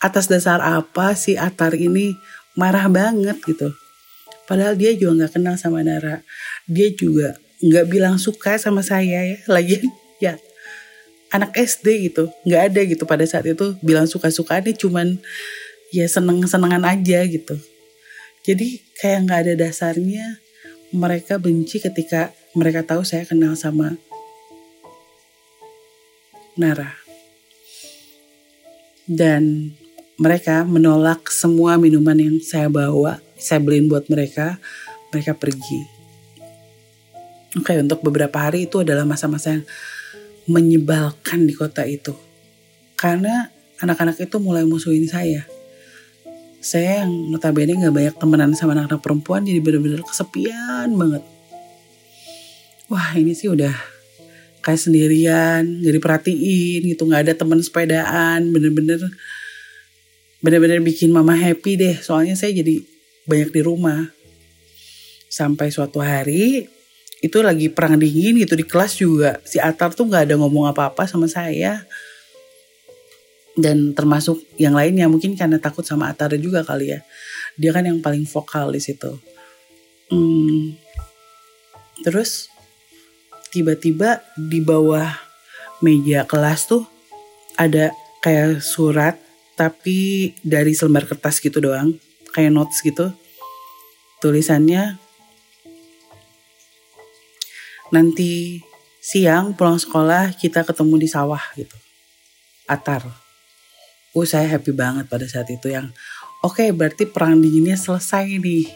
atas 0.00 0.32
dasar 0.32 0.64
apa 0.64 1.12
si 1.12 1.36
Atar 1.36 1.76
ini 1.76 2.16
marah 2.56 2.88
banget 2.88 3.36
gitu. 3.44 3.76
Padahal 4.48 4.72
dia 4.72 4.96
juga 4.96 5.28
nggak 5.28 5.36
kenal 5.36 5.60
sama 5.60 5.84
Nara. 5.84 6.24
Dia 6.64 6.88
juga 6.96 7.36
nggak 7.60 7.86
bilang 7.92 8.16
suka 8.16 8.56
sama 8.56 8.80
saya 8.80 9.36
ya. 9.36 9.36
Lagi 9.54 9.84
ya 10.16 10.40
anak 11.28 11.52
SD 11.52 12.08
gitu. 12.08 12.32
nggak 12.48 12.72
ada 12.72 12.80
gitu 12.88 13.04
pada 13.04 13.28
saat 13.28 13.44
itu 13.44 13.76
bilang 13.84 14.08
suka-suka 14.08 14.64
ini 14.64 14.72
cuman 14.72 15.20
ya 15.92 16.08
seneng-senengan 16.08 16.88
aja 16.88 17.20
gitu. 17.28 17.60
Jadi 18.48 18.80
kayak 18.96 19.28
nggak 19.28 19.40
ada 19.44 19.54
dasarnya 19.68 20.40
mereka 20.88 21.36
benci 21.36 21.84
ketika 21.84 22.32
mereka 22.56 22.80
tahu 22.80 23.04
saya 23.04 23.28
kenal 23.28 23.52
sama 23.52 24.00
Nara. 26.58 26.90
Dan 29.06 29.72
mereka 30.18 30.66
menolak 30.66 31.30
semua 31.30 31.78
minuman 31.78 32.18
yang 32.18 32.36
saya 32.42 32.66
bawa, 32.66 33.22
saya 33.38 33.62
beliin 33.62 33.86
buat 33.86 34.10
mereka, 34.10 34.58
mereka 35.14 35.38
pergi. 35.38 35.80
Oke, 37.56 37.78
untuk 37.78 38.02
beberapa 38.02 38.36
hari 38.42 38.66
itu 38.66 38.82
adalah 38.82 39.06
masa-masa 39.06 39.56
yang 39.56 39.64
menyebalkan 40.50 41.46
di 41.46 41.54
kota 41.54 41.86
itu. 41.86 42.12
Karena 42.98 43.48
anak-anak 43.78 44.18
itu 44.18 44.36
mulai 44.42 44.66
musuhin 44.66 45.06
saya. 45.06 45.46
Saya 46.58 47.06
yang 47.06 47.30
notabene 47.30 47.78
gak 47.78 47.94
banyak 47.94 48.14
temenan 48.18 48.50
sama 48.58 48.74
anak-anak 48.74 49.00
perempuan 49.00 49.46
jadi 49.46 49.62
bener-bener 49.62 50.02
kesepian 50.02 50.90
banget. 50.98 51.22
Wah 52.90 53.14
ini 53.14 53.32
sih 53.32 53.46
udah 53.46 53.97
kayak 54.68 54.84
sendirian 54.84 55.64
jadi 55.80 55.96
perhatiin 55.96 56.84
gitu 56.92 57.08
nggak 57.08 57.24
ada 57.24 57.32
teman 57.32 57.64
sepedaan 57.64 58.52
bener-bener 58.52 59.00
bener-bener 60.38 60.78
bikin 60.82 61.10
mama 61.10 61.34
happy 61.34 61.78
deh. 61.78 61.96
Soalnya 61.98 62.38
saya 62.38 62.54
jadi 62.54 62.82
banyak 63.26 63.50
di 63.50 63.60
rumah. 63.62 64.10
Sampai 65.28 65.68
suatu 65.68 66.00
hari 66.00 66.66
itu 67.18 67.38
lagi 67.42 67.68
perang 67.68 67.98
dingin 67.98 68.38
gitu 68.40 68.54
di 68.54 68.64
kelas 68.64 68.96
juga. 68.96 69.42
Si 69.44 69.58
Atar 69.58 69.92
tuh 69.92 70.06
nggak 70.08 70.30
ada 70.30 70.34
ngomong 70.38 70.70
apa-apa 70.70 71.04
sama 71.04 71.26
saya. 71.28 71.84
Dan 73.58 73.90
termasuk 73.90 74.38
yang 74.54 74.78
lainnya 74.78 75.10
mungkin 75.10 75.34
karena 75.34 75.58
takut 75.58 75.82
sama 75.82 76.06
Atar 76.08 76.38
juga 76.38 76.62
kali 76.62 76.94
ya. 76.94 77.02
Dia 77.58 77.74
kan 77.74 77.82
yang 77.82 77.98
paling 77.98 78.22
vokal 78.22 78.70
di 78.70 78.78
situ. 78.78 79.18
Hmm, 80.08 80.78
terus 82.06 82.48
tiba-tiba 83.48 84.20
di 84.36 84.60
bawah 84.60 85.08
meja 85.80 86.26
kelas 86.26 86.68
tuh 86.68 86.84
ada 87.58 87.90
kayak 88.22 88.62
surat 88.62 89.18
tapi 89.58 90.30
dari 90.46 90.74
selembar 90.74 91.06
kertas 91.06 91.42
gitu 91.42 91.58
doang 91.58 91.98
kayak 92.30 92.54
notes 92.54 92.78
gitu. 92.82 93.10
Tulisannya 94.22 94.98
nanti 97.94 98.62
siang 98.98 99.54
pulang 99.56 99.78
sekolah 99.78 100.34
kita 100.36 100.62
ketemu 100.66 100.94
di 101.02 101.08
sawah 101.08 101.42
gitu. 101.54 101.74
Atar. 102.68 103.06
Uh 104.14 104.26
saya 104.26 104.58
happy 104.58 104.74
banget 104.74 105.06
pada 105.06 105.26
saat 105.30 105.46
itu 105.46 105.70
yang 105.70 105.94
oke 106.42 106.58
okay, 106.58 106.68
berarti 106.74 107.06
perang 107.06 107.38
dinginnya 107.38 107.78
selesai 107.78 108.38
nih. 108.38 108.66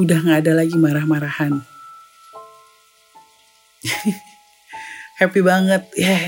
Udah 0.00 0.20
nggak 0.20 0.38
ada 0.44 0.52
lagi 0.64 0.76
marah-marahan 0.76 1.75
happy 5.20 5.40
banget 5.40 5.82
ya 5.96 6.12
yeah. 6.12 6.26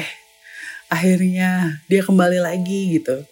akhirnya 0.89 1.51
dia 1.87 2.01
kembali 2.01 2.41
lagi 2.41 2.97
gitu. 3.01 3.25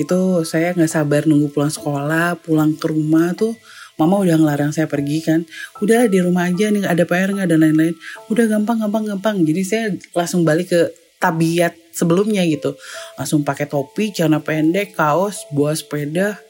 Itu 0.00 0.42
saya 0.42 0.74
nggak 0.74 0.90
sabar 0.90 1.22
nunggu 1.28 1.54
pulang 1.54 1.70
sekolah 1.70 2.40
pulang 2.42 2.74
ke 2.74 2.90
rumah 2.90 3.36
tuh 3.38 3.54
mama 4.00 4.18
udah 4.18 4.34
ngelarang 4.34 4.72
saya 4.74 4.90
pergi 4.90 5.22
kan. 5.22 5.46
Udah 5.78 6.10
di 6.10 6.18
rumah 6.18 6.50
aja 6.50 6.72
nih 6.72 6.82
ada 6.88 7.06
PR 7.06 7.30
nggak 7.30 7.48
dan 7.48 7.62
lain-lain. 7.62 7.94
Udah 8.32 8.44
gampang 8.50 8.82
gampang 8.82 9.04
gampang. 9.06 9.36
Jadi 9.46 9.62
saya 9.62 9.84
langsung 10.16 10.42
balik 10.42 10.74
ke 10.74 10.80
tabiat 11.22 11.76
sebelumnya 11.94 12.42
gitu. 12.48 12.74
Langsung 13.14 13.46
pakai 13.46 13.70
topi 13.70 14.10
celana 14.10 14.42
pendek 14.42 14.98
kaos 14.98 15.46
bawa 15.54 15.76
sepeda 15.76 16.40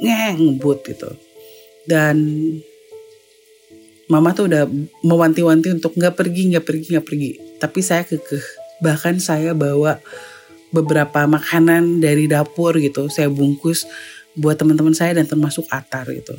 ngebut 0.00 0.86
gitu. 0.88 1.10
Dan 1.84 2.16
mama 4.08 4.32
tuh 4.32 4.48
udah 4.48 4.64
mewanti-wanti 5.04 5.72
untuk 5.72 5.92
nggak 5.94 6.16
pergi 6.16 6.56
nggak 6.56 6.64
pergi 6.64 6.86
nggak 6.96 7.06
pergi. 7.06 7.30
Tapi 7.60 7.78
saya 7.84 8.02
kekeh. 8.08 8.44
Bahkan 8.80 9.20
saya 9.20 9.52
bawa 9.52 10.00
beberapa 10.72 11.24
makanan 11.24 12.04
dari 12.04 12.28
dapur 12.28 12.76
gitu 12.76 13.08
saya 13.08 13.32
bungkus 13.32 13.88
buat 14.36 14.60
teman-teman 14.60 14.92
saya 14.92 15.16
dan 15.16 15.24
termasuk 15.24 15.64
Atar 15.72 16.08
gitu. 16.12 16.36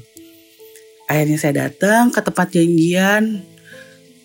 Akhirnya 1.10 1.38
saya 1.42 1.68
datang 1.70 2.14
ke 2.14 2.22
tempat 2.22 2.54
janjian. 2.54 3.42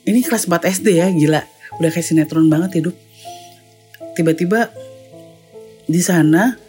Ini 0.04 0.20
kelas 0.20 0.44
4 0.44 0.68
SD 0.68 1.00
ya 1.00 1.08
gila. 1.08 1.42
Udah 1.80 1.90
kayak 1.90 2.04
sinetron 2.04 2.52
banget 2.52 2.84
hidup. 2.84 2.96
Tiba-tiba 4.14 4.68
di 5.84 6.00
sana 6.00 6.60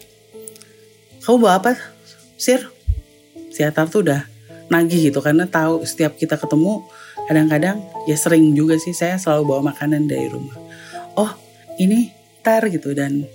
kamu 1.23 1.37
bawa 1.39 1.59
apa 1.59 1.71
sir? 2.39 2.63
Si 3.51 3.63
Atar 3.63 3.87
tuh 3.91 4.03
udah 4.03 4.34
nagih 4.71 5.13
gitu 5.13 5.21
karena 5.21 5.45
tahu 5.45 5.85
setiap 5.85 6.17
kita 6.17 6.37
ketemu 6.41 6.81
kadang-kadang 7.29 7.81
ya 8.09 8.17
sering 8.17 8.53
juga 8.57 8.77
sih 8.81 8.93
saya 8.93 9.17
selalu 9.17 9.55
bawa 9.55 9.73
makanan 9.73 10.09
dari 10.09 10.29
rumah. 10.29 10.57
Oh 11.17 11.31
ini 11.77 12.11
gitar 12.45 12.69
gitu 12.69 12.93
dan 12.93 13.25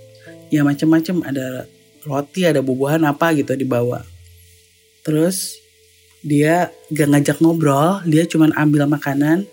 ya 0.47 0.63
macem-macem 0.63 1.19
ada 1.27 1.67
roti 2.07 2.47
ada 2.47 2.63
bubuhan 2.63 3.03
apa 3.03 3.35
gitu 3.35 3.51
dibawa. 3.59 4.07
Terus 5.03 5.59
dia 6.23 6.71
gak 6.93 7.11
ngajak 7.11 7.37
ngobrol 7.43 7.99
dia 8.07 8.23
cuman 8.23 8.55
ambil 8.55 8.87
makanan 8.87 9.43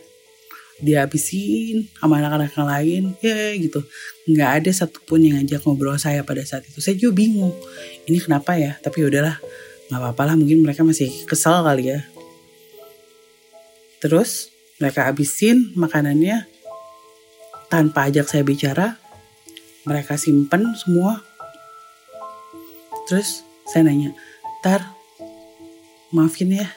dia 0.79 1.03
habisin 1.03 1.91
sama 1.99 2.23
anak-anak 2.23 2.55
yang 2.55 2.69
lain 2.71 3.03
ya 3.19 3.51
gitu. 3.59 3.83
Nggak 4.31 4.51
ada 4.63 4.71
satupun 4.71 5.27
yang 5.27 5.43
ngajak 5.43 5.67
ngobrol 5.67 5.99
saya 5.99 6.23
pada 6.23 6.47
saat 6.47 6.71
itu. 6.71 6.79
Saya 6.79 6.95
juga 6.95 7.19
bingung 7.19 7.51
ini 8.07 8.23
kenapa 8.23 8.55
ya? 8.55 8.79
Tapi 8.79 9.03
udahlah 9.03 9.43
nggak 9.89 10.01
apa-apa 10.01 10.23
lah 10.33 10.35
mungkin 10.37 10.61
mereka 10.61 10.85
masih 10.85 11.09
kesal 11.25 11.65
kali 11.65 11.97
ya. 11.97 12.05
Terus 13.99 14.53
mereka 14.79 15.09
habisin 15.09 15.75
makanannya. 15.75 16.47
Tanpa 17.69 18.09
ajak 18.09 18.25
saya 18.25 18.41
bicara 18.49 18.97
mereka 19.85 20.17
simpen 20.17 20.73
semua. 20.73 21.21
Terus 23.09 23.45
saya 23.69 23.89
nanya 23.89 24.17
tar 24.65 24.85
maafin 26.13 26.53
ya. 26.53 26.69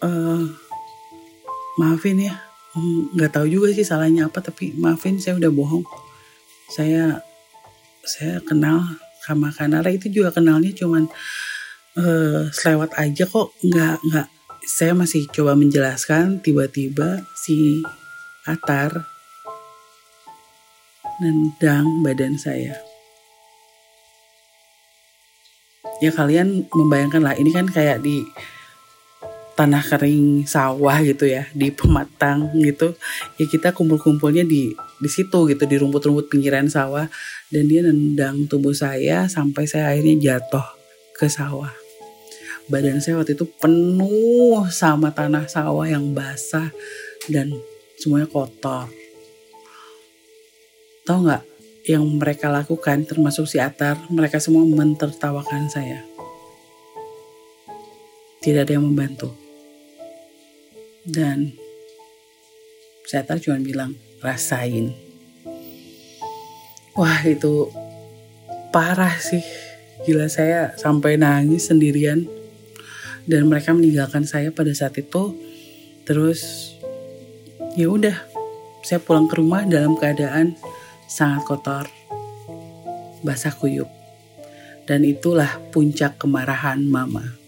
Uh, 0.00 0.48
maafin 1.76 2.20
ya. 2.20 2.36
Nggak 3.16 3.36
tahu 3.36 3.46
juga 3.48 3.72
sih 3.76 3.84
salahnya 3.84 4.28
apa 4.28 4.40
tapi 4.40 4.72
maafin 4.76 5.20
saya 5.20 5.36
udah 5.36 5.52
bohong. 5.52 5.84
Saya 6.72 7.20
saya 8.04 8.40
kenal 8.40 8.84
sama 9.30 9.54
Kanara 9.54 9.86
itu 9.94 10.10
juga 10.10 10.34
kenalnya 10.34 10.74
cuman 10.74 11.06
uh, 11.94 12.50
selewat 12.50 12.98
aja 12.98 13.24
kok. 13.30 13.54
Nggak 13.62 13.96
nggak. 14.10 14.28
Saya 14.66 14.92
masih 14.98 15.30
coba 15.30 15.54
menjelaskan 15.54 16.42
tiba-tiba 16.42 17.22
si 17.38 17.80
Atar 18.44 19.06
nendang 21.22 22.02
badan 22.02 22.34
saya. 22.34 22.74
Ya 26.00 26.10
kalian 26.10 26.66
membayangkan 26.72 27.20
lah 27.20 27.36
ini 27.36 27.52
kan 27.52 27.68
kayak 27.68 28.00
di 28.00 28.24
tanah 29.60 29.84
kering 29.84 30.48
sawah 30.48 31.04
gitu 31.04 31.28
ya 31.28 31.44
di 31.52 31.68
pematang 31.68 32.48
gitu 32.64 32.96
ya 33.36 33.44
kita 33.44 33.76
kumpul-kumpulnya 33.76 34.48
di 34.48 34.72
di 34.72 35.08
situ 35.12 35.44
gitu 35.52 35.68
di 35.68 35.76
rumput-rumput 35.76 36.32
pinggiran 36.32 36.64
sawah 36.64 37.04
dan 37.52 37.68
dia 37.68 37.84
nendang 37.84 38.48
tubuh 38.48 38.72
saya 38.72 39.28
sampai 39.28 39.68
saya 39.68 39.92
akhirnya 39.92 40.40
jatuh 40.40 40.64
ke 41.12 41.28
sawah 41.28 41.76
badan 42.72 43.04
saya 43.04 43.20
waktu 43.20 43.36
itu 43.36 43.44
penuh 43.60 44.64
sama 44.72 45.12
tanah 45.12 45.44
sawah 45.44 45.84
yang 45.84 46.16
basah 46.16 46.72
dan 47.28 47.52
semuanya 48.00 48.32
kotor 48.32 48.88
Tahu 51.10 51.26
nggak 51.26 51.42
yang 51.90 52.06
mereka 52.06 52.46
lakukan 52.46 53.02
termasuk 53.02 53.48
si 53.50 53.58
Atar, 53.58 53.98
mereka 54.14 54.38
semua 54.38 54.62
mentertawakan 54.62 55.66
saya. 55.66 56.06
Tidak 58.38 58.62
ada 58.62 58.78
yang 58.78 58.86
membantu. 58.86 59.49
Dan 61.04 61.56
si 63.08 63.16
Atar 63.16 63.40
cuma 63.40 63.56
bilang, 63.60 63.96
rasain. 64.20 64.92
Wah 66.92 67.24
itu 67.24 67.72
parah 68.68 69.16
sih. 69.16 69.40
Gila 70.04 70.28
saya 70.28 70.76
sampai 70.76 71.16
nangis 71.16 71.72
sendirian. 71.72 72.28
Dan 73.24 73.48
mereka 73.48 73.72
meninggalkan 73.72 74.28
saya 74.28 74.52
pada 74.52 74.72
saat 74.76 74.96
itu. 75.00 75.36
Terus 76.04 76.72
ya 77.78 77.88
udah, 77.88 78.16
saya 78.84 79.00
pulang 79.00 79.28
ke 79.28 79.40
rumah 79.40 79.64
dalam 79.64 79.96
keadaan 79.96 80.56
sangat 81.08 81.42
kotor, 81.48 81.86
basah 83.24 83.54
kuyup. 83.54 83.88
Dan 84.84 85.06
itulah 85.06 85.62
puncak 85.70 86.18
kemarahan 86.18 86.82
mama. 86.82 87.39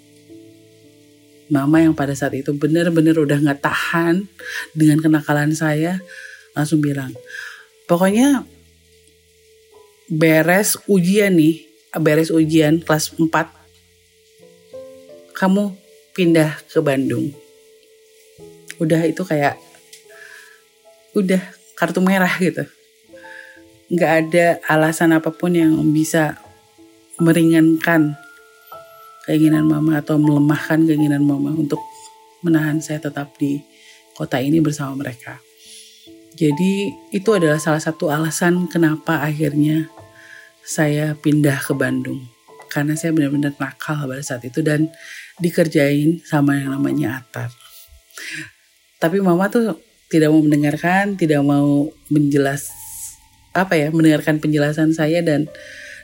Mama 1.53 1.85
yang 1.85 1.93
pada 1.93 2.17
saat 2.17 2.33
itu 2.33 2.57
benar-benar 2.57 3.21
udah 3.21 3.37
gak 3.53 3.61
tahan 3.61 4.25
dengan 4.73 5.05
kenakalan 5.05 5.53
saya, 5.53 6.01
langsung 6.57 6.81
bilang, 6.81 7.13
pokoknya 7.85 8.49
beres 10.09 10.81
ujian 10.89 11.37
nih, 11.37 11.69
beres 12.01 12.33
ujian 12.33 12.81
kelas 12.81 13.13
4, 13.21 13.29
kamu 15.37 15.77
pindah 16.17 16.57
ke 16.73 16.81
Bandung. 16.81 17.37
Udah 18.81 19.05
itu 19.05 19.21
kayak, 19.21 19.61
udah 21.13 21.45
kartu 21.77 22.01
merah 22.01 22.33
gitu 22.41 22.65
nggak 23.93 24.13
ada 24.25 24.47
alasan 24.73 25.13
apa 25.13 25.29
pun 25.29 25.53
yang 25.53 25.77
bisa 25.93 26.41
meringankan 27.21 28.17
keinginan 29.27 29.67
mama 29.67 30.03
atau 30.03 30.19
melemahkan 30.19 30.83
keinginan 30.83 31.23
mama 31.23 31.55
untuk 31.55 31.79
menahan 32.43 32.83
saya 32.83 32.99
tetap 32.99 33.39
di 33.39 33.63
kota 34.19 34.43
ini 34.43 34.59
bersama 34.59 34.99
mereka. 34.99 35.39
Jadi 36.33 36.91
itu 37.13 37.31
adalah 37.33 37.61
salah 37.61 37.81
satu 37.81 38.09
alasan 38.09 38.67
kenapa 38.67 39.21
akhirnya 39.21 39.93
saya 40.65 41.13
pindah 41.15 41.61
ke 41.61 41.73
Bandung. 41.77 42.25
Karena 42.73 42.97
saya 42.97 43.13
benar-benar 43.13 43.53
nakal 43.61 44.09
pada 44.09 44.25
saat 44.25 44.43
itu 44.49 44.65
dan 44.65 44.89
dikerjain 45.37 46.25
sama 46.25 46.57
yang 46.57 46.73
namanya 46.73 47.21
Atar. 47.21 47.53
Tapi 48.97 49.21
mama 49.21 49.53
tuh 49.53 49.77
tidak 50.09 50.33
mau 50.33 50.41
mendengarkan, 50.41 51.21
tidak 51.21 51.45
mau 51.45 51.93
menjelas 52.09 52.73
apa 53.53 53.77
ya 53.77 53.93
mendengarkan 53.93 54.41
penjelasan 54.41 54.97
saya 54.97 55.21
dan 55.21 55.45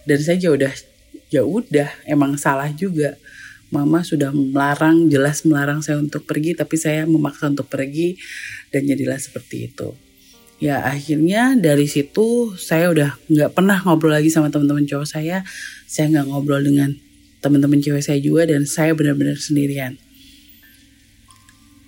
dan 0.04 0.18
saya 0.20 0.37
ya 0.37 0.52
udah 0.52 0.72
ya 1.29 1.45
udah 1.45 1.88
emang 2.09 2.37
salah 2.41 2.69
juga. 2.73 3.17
Mama 3.69 4.01
sudah 4.01 4.33
melarang 4.33 5.12
jelas 5.12 5.45
melarang 5.45 5.85
saya 5.85 6.01
untuk 6.01 6.25
pergi 6.25 6.57
tapi 6.57 6.81
saya 6.81 7.05
memaksa 7.05 7.53
untuk 7.53 7.69
pergi 7.69 8.17
dan 8.73 8.88
jadilah 8.88 9.21
seperti 9.21 9.69
itu. 9.69 9.93
Ya 10.59 10.81
akhirnya 10.83 11.53
dari 11.55 11.85
situ 11.85 12.57
saya 12.57 12.88
udah 12.88 13.14
nggak 13.29 13.53
pernah 13.53 13.77
ngobrol 13.85 14.17
lagi 14.17 14.33
sama 14.33 14.49
teman-teman 14.49 14.88
cowok 14.88 15.05
saya. 15.05 15.45
Saya 15.85 16.09
nggak 16.17 16.27
ngobrol 16.33 16.64
dengan 16.64 16.97
teman-teman 17.45 17.79
cewek 17.79 18.03
saya 18.03 18.19
juga 18.19 18.49
dan 18.49 18.64
saya 18.64 18.97
benar-benar 18.97 19.37
sendirian. 19.37 20.01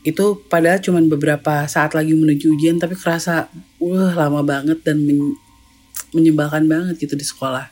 Itu 0.05 0.37
padahal 0.53 0.85
cuma 0.85 1.01
beberapa 1.01 1.65
saat 1.65 1.97
lagi 1.97 2.13
menuju 2.13 2.57
ujian 2.61 2.77
tapi 2.77 2.93
kerasa 2.93 3.49
wah 3.81 4.13
lama 4.13 4.45
banget 4.45 4.85
dan 4.85 5.01
men 5.01 5.33
menyebalkan 6.11 6.67
banget 6.67 6.99
gitu 6.99 7.15
di 7.15 7.23
sekolah 7.23 7.71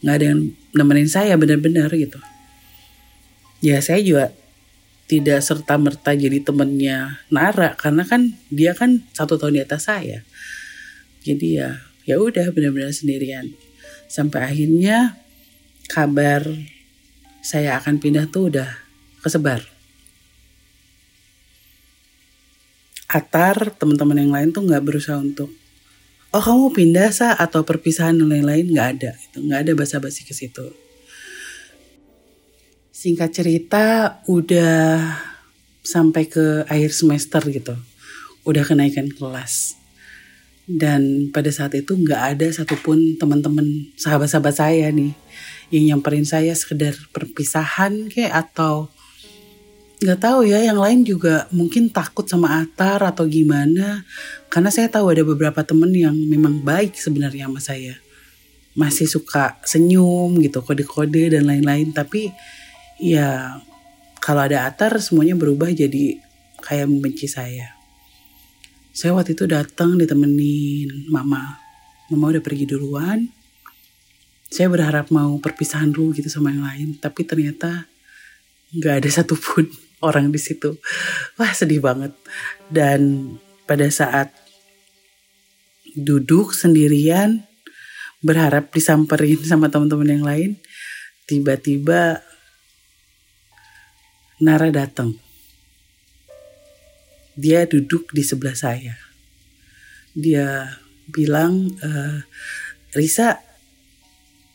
nggak 0.00 0.16
ada 0.16 0.26
yang 0.32 0.40
nemenin 0.72 1.10
saya 1.10 1.36
benar-benar 1.36 1.92
gitu. 1.92 2.20
Ya 3.60 3.76
saya 3.84 4.00
juga 4.00 4.32
tidak 5.10 5.42
serta 5.44 5.74
merta 5.76 6.14
jadi 6.16 6.40
temennya 6.40 7.20
Nara 7.28 7.76
karena 7.76 8.06
kan 8.06 8.32
dia 8.48 8.72
kan 8.72 9.04
satu 9.12 9.36
tahun 9.36 9.60
di 9.60 9.62
atas 9.66 9.90
saya. 9.90 10.24
Jadi 11.20 11.60
ya 11.60 11.84
ya 12.08 12.16
udah 12.16 12.48
benar-benar 12.54 12.94
sendirian. 12.96 13.52
Sampai 14.08 14.48
akhirnya 14.48 15.20
kabar 15.90 16.48
saya 17.44 17.76
akan 17.76 18.00
pindah 18.00 18.30
tuh 18.32 18.54
udah 18.54 18.70
kesebar. 19.20 19.60
Atar 23.10 23.74
teman-teman 23.76 24.22
yang 24.22 24.32
lain 24.32 24.48
tuh 24.54 24.64
nggak 24.64 24.86
berusaha 24.86 25.18
untuk 25.18 25.50
oh 26.30 26.42
kamu 26.42 26.70
pindah 26.74 27.10
sa 27.10 27.34
atau 27.34 27.62
perpisahan 27.66 28.18
dan 28.18 28.30
lain-lain 28.30 28.70
nggak 28.70 28.88
ada 28.98 29.10
itu 29.18 29.38
nggak 29.42 29.60
ada 29.66 29.72
basa-basi 29.74 30.22
ke 30.26 30.34
situ 30.34 30.70
Singkat 33.00 33.32
cerita 33.32 33.84
udah 34.28 35.00
sampai 35.80 36.28
ke 36.28 36.68
akhir 36.68 36.92
semester 36.92 37.40
gitu. 37.48 37.72
Udah 38.44 38.60
kenaikan 38.60 39.08
kelas. 39.08 39.80
Dan 40.68 41.32
pada 41.32 41.48
saat 41.48 41.72
itu 41.80 41.96
nggak 41.96 42.36
ada 42.36 42.52
satupun 42.52 43.16
teman-teman 43.16 43.88
sahabat-sahabat 43.96 44.52
saya 44.52 44.92
nih 44.92 45.16
yang 45.72 45.96
nyamperin 45.96 46.28
saya 46.28 46.52
sekedar 46.52 46.92
perpisahan 47.08 48.12
kayak 48.12 48.36
atau 48.52 48.92
nggak 50.00 50.20
tahu 50.20 50.48
ya 50.48 50.64
yang 50.64 50.80
lain 50.80 51.04
juga 51.04 51.44
mungkin 51.52 51.92
takut 51.92 52.24
sama 52.24 52.64
Atar 52.64 53.04
atau 53.04 53.28
gimana 53.28 54.02
karena 54.48 54.72
saya 54.72 54.88
tahu 54.88 55.12
ada 55.12 55.22
beberapa 55.22 55.60
temen 55.60 55.92
yang 55.92 56.16
memang 56.16 56.64
baik 56.64 56.96
sebenarnya 56.96 57.46
sama 57.46 57.60
saya 57.60 57.94
masih 58.72 59.04
suka 59.04 59.60
senyum 59.68 60.40
gitu 60.40 60.64
kode-kode 60.64 61.36
dan 61.36 61.44
lain-lain 61.44 61.92
tapi 61.92 62.32
ya 62.96 63.60
kalau 64.24 64.48
ada 64.48 64.64
Atar 64.64 64.96
semuanya 65.04 65.36
berubah 65.36 65.68
jadi 65.68 66.16
kayak 66.64 66.88
membenci 66.88 67.28
saya 67.28 67.80
saya 68.90 69.14
waktu 69.14 69.38
itu 69.38 69.46
datang 69.46 69.94
ditemenin 69.96 71.08
mama. 71.08 71.56
Mama 72.10 72.34
udah 72.34 72.42
pergi 72.42 72.66
duluan. 72.66 73.30
Saya 74.50 74.66
berharap 74.66 75.14
mau 75.14 75.38
perpisahan 75.38 75.94
dulu 75.94 76.10
gitu 76.12 76.26
sama 76.26 76.50
yang 76.50 76.66
lain. 76.66 76.88
Tapi 76.98 77.22
ternyata 77.22 77.86
nggak 78.74 78.94
ada 79.00 79.08
satupun 79.22 79.70
orang 80.00 80.32
di 80.32 80.40
situ. 80.40 80.76
Wah 81.36 81.52
sedih 81.52 81.80
banget. 81.80 82.12
Dan 82.68 83.34
pada 83.64 83.86
saat 83.88 84.32
duduk 85.96 86.52
sendirian, 86.52 87.44
berharap 88.20 88.68
disamperin 88.74 89.40
sama 89.40 89.72
teman-teman 89.72 90.08
yang 90.12 90.24
lain, 90.26 90.50
tiba-tiba 91.24 92.20
Nara 94.40 94.72
datang 94.72 95.20
dia 97.40 97.64
duduk 97.64 98.12
di 98.12 98.20
sebelah 98.20 98.52
saya. 98.52 98.94
Dia 100.12 100.76
bilang, 101.08 101.72
e, 101.80 101.90
Risa, 102.92 103.40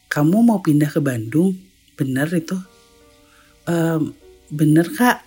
kamu 0.06 0.46
mau 0.46 0.60
pindah 0.62 0.94
ke 0.94 1.02
Bandung? 1.02 1.58
Bener 1.98 2.30
itu? 2.30 2.56
E, 3.66 3.76
bener 4.54 4.88
kak? 4.94 5.26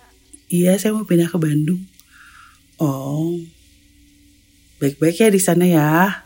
Iya 0.49 0.73
saya 0.81 0.97
mau 0.97 1.05
pindah 1.05 1.29
ke 1.29 1.37
Bandung. 1.37 1.77
Oh, 2.81 3.37
baik-baik 4.81 5.21
ya 5.21 5.29
di 5.29 5.37
sana 5.37 5.69
ya. 5.69 6.25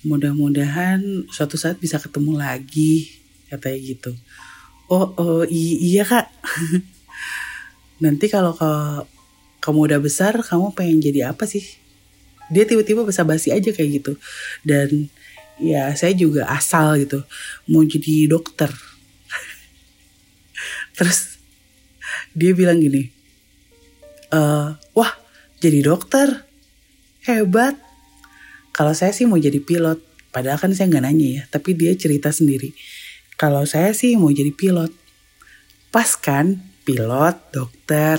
Mudah-mudahan 0.00 1.28
suatu 1.28 1.60
saat 1.60 1.76
bisa 1.76 2.00
ketemu 2.00 2.40
lagi, 2.40 3.12
katanya 3.52 3.78
gitu. 3.84 4.12
Oh, 4.88 5.12
oh 5.20 5.44
iya 5.52 6.08
kak. 6.08 6.32
Nanti 8.04 8.32
kalau 8.32 8.56
kamu 9.60 9.92
udah 9.92 10.00
besar 10.00 10.36
kamu 10.40 10.76
pengen 10.76 11.00
jadi 11.00 11.32
apa 11.32 11.48
sih 11.48 11.64
dia 12.52 12.68
tiba-tiba 12.68 13.00
basa-basi 13.00 13.48
aja 13.48 13.72
kayak 13.72 14.04
gitu 14.04 14.12
dan 14.60 15.08
ya 15.56 15.88
saya 15.96 16.12
juga 16.12 16.44
asal 16.52 17.00
gitu 17.00 17.24
mau 17.64 17.80
jadi 17.80 18.28
dokter 18.28 18.68
terus 21.00 21.40
dia 22.36 22.52
bilang 22.52 22.76
gini 22.76 23.13
e, 24.34 24.40
wah 24.98 25.12
jadi 25.62 25.86
dokter 25.86 26.42
hebat 27.30 27.78
kalau 28.74 28.90
saya 28.90 29.14
sih 29.14 29.30
mau 29.30 29.38
jadi 29.38 29.62
pilot 29.62 30.02
padahal 30.34 30.58
kan 30.58 30.74
saya 30.74 30.90
nggak 30.90 31.04
nanya 31.06 31.28
ya 31.30 31.42
tapi 31.46 31.78
dia 31.78 31.94
cerita 31.94 32.34
sendiri 32.34 32.74
kalau 33.38 33.62
saya 33.62 33.94
sih 33.94 34.18
mau 34.18 34.34
jadi 34.34 34.50
pilot 34.50 34.90
pas 35.94 36.10
kan 36.18 36.58
pilot 36.82 37.38
dokter 37.54 38.18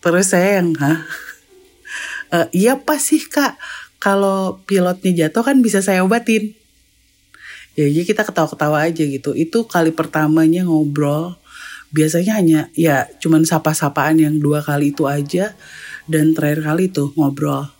Terus 0.00 0.32
saya 0.32 0.60
yang, 0.60 0.72
hah? 0.80 0.98
Uh, 2.32 2.48
iya 2.64 2.80
pas 2.80 2.98
sih 2.98 3.20
kak, 3.20 3.60
kalau 4.00 4.64
pilotnya 4.64 5.28
jatuh 5.28 5.44
kan 5.44 5.60
bisa 5.60 5.84
saya 5.84 6.00
obatin. 6.00 6.56
Ya 7.76 7.86
jadi 7.86 8.04
kita 8.08 8.24
ketawa-ketawa 8.24 8.88
aja 8.88 9.04
gitu. 9.04 9.36
Itu 9.36 9.68
kali 9.68 9.92
pertamanya 9.92 10.64
ngobrol. 10.66 11.36
Biasanya 11.90 12.32
hanya 12.38 12.60
ya 12.74 13.10
cuman 13.18 13.42
sapa-sapaan 13.42 14.22
yang 14.22 14.38
dua 14.38 14.62
kali 14.62 14.94
itu 14.94 15.06
aja. 15.10 15.54
Dan 16.10 16.34
terakhir 16.34 16.66
kali 16.66 16.90
itu 16.90 17.14
ngobrol. 17.14 17.70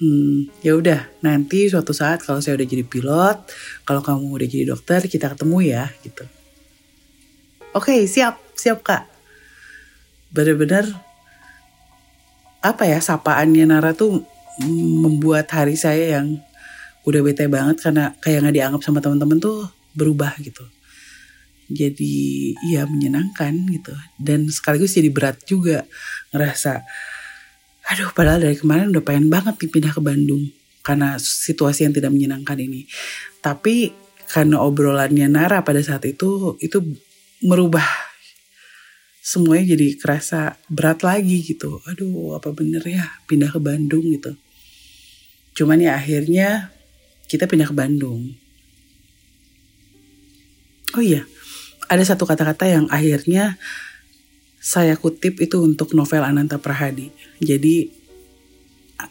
Hmm, 0.00 0.48
ya 0.64 0.78
udah 0.80 1.12
nanti 1.20 1.68
suatu 1.68 1.92
saat 1.92 2.24
kalau 2.24 2.40
saya 2.40 2.56
udah 2.56 2.64
jadi 2.64 2.84
pilot, 2.88 3.36
kalau 3.84 4.00
kamu 4.00 4.32
udah 4.32 4.48
jadi 4.48 4.64
dokter 4.72 5.04
kita 5.04 5.36
ketemu 5.36 5.58
ya 5.60 5.84
gitu. 6.00 6.24
Oke 7.76 7.94
okay, 7.94 8.00
siap 8.08 8.40
siap 8.56 8.80
kak 8.82 9.10
bener-bener 10.30 10.86
apa 12.62 12.86
ya 12.86 13.02
sapaannya 13.02 13.66
Nara 13.66 13.96
tuh 13.96 14.22
membuat 15.02 15.50
hari 15.50 15.74
saya 15.74 16.20
yang 16.20 16.38
udah 17.02 17.20
bete 17.24 17.48
banget 17.48 17.80
karena 17.82 18.14
kayak 18.20 18.46
nggak 18.46 18.56
dianggap 18.60 18.82
sama 18.84 19.00
teman-teman 19.00 19.40
tuh 19.40 19.66
berubah 19.96 20.36
gitu 20.44 20.62
jadi 21.70 22.16
ya 22.74 22.82
menyenangkan 22.84 23.54
gitu 23.70 23.94
dan 24.18 24.50
sekaligus 24.50 24.98
jadi 24.98 25.10
berat 25.10 25.40
juga 25.46 25.86
ngerasa 26.34 26.82
aduh 27.90 28.10
padahal 28.12 28.42
dari 28.42 28.58
kemarin 28.58 28.90
udah 28.90 29.02
pengen 29.02 29.30
banget 29.30 29.54
nih 29.56 29.70
pindah 29.70 29.92
ke 29.94 30.02
Bandung 30.02 30.50
karena 30.82 31.16
situasi 31.16 31.86
yang 31.86 31.94
tidak 31.94 32.10
menyenangkan 32.10 32.58
ini 32.58 32.90
tapi 33.40 33.94
karena 34.30 34.62
obrolannya 34.62 35.26
Nara 35.26 35.62
pada 35.66 35.82
saat 35.82 36.06
itu 36.06 36.54
itu 36.62 36.78
merubah 37.42 37.82
semuanya 39.20 39.76
jadi 39.76 40.00
kerasa 40.00 40.56
berat 40.66 41.04
lagi 41.04 41.44
gitu. 41.44 41.78
Aduh, 41.86 42.34
apa 42.34 42.50
bener 42.56 42.80
ya 42.82 43.04
pindah 43.28 43.52
ke 43.52 43.60
Bandung 43.60 44.02
gitu. 44.10 44.34
Cuman 45.54 45.78
ya 45.78 45.94
akhirnya 45.94 46.72
kita 47.28 47.44
pindah 47.46 47.68
ke 47.68 47.76
Bandung. 47.76 48.34
Oh 50.98 51.02
iya, 51.04 51.22
ada 51.90 52.02
satu 52.06 52.22
kata-kata 52.22 52.70
yang 52.70 52.86
akhirnya 52.86 53.58
saya 54.62 54.94
kutip 54.94 55.42
itu 55.42 55.58
untuk 55.58 55.90
novel 55.98 56.22
Ananta 56.22 56.62
Prahadi. 56.62 57.10
Jadi 57.42 57.90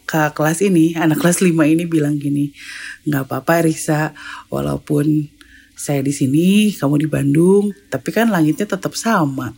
ke 0.08 0.22
kelas 0.32 0.64
ini, 0.64 0.96
anak 0.96 1.20
kelas 1.20 1.44
5 1.44 1.52
ini 1.66 1.84
bilang 1.90 2.16
gini, 2.16 2.56
nggak 3.04 3.28
apa-apa 3.28 3.68
Risa, 3.68 4.16
walaupun 4.48 5.28
saya 5.76 6.00
di 6.00 6.14
sini, 6.14 6.72
kamu 6.72 7.04
di 7.04 7.08
Bandung, 7.10 7.74
tapi 7.92 8.14
kan 8.16 8.32
langitnya 8.32 8.70
tetap 8.70 8.96
sama 8.96 9.52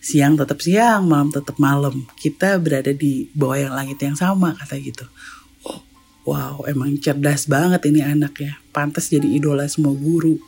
siang 0.00 0.34
tetap 0.34 0.58
siang, 0.64 1.04
malam 1.04 1.28
tetap 1.28 1.60
malam. 1.60 2.08
Kita 2.16 2.56
berada 2.56 2.90
di 2.90 3.28
bawah 3.36 3.60
yang 3.60 3.76
langit 3.76 4.00
yang 4.00 4.16
sama 4.16 4.56
kata 4.56 4.80
gitu. 4.80 5.04
Oh, 5.68 5.84
wow, 6.24 6.64
emang 6.64 6.96
cerdas 6.98 7.44
banget 7.44 7.84
ini 7.92 8.00
anak 8.00 8.40
ya. 8.40 8.56
Pantas 8.72 9.12
jadi 9.12 9.28
idola 9.28 9.68
semua 9.68 9.92
guru. 9.92 10.40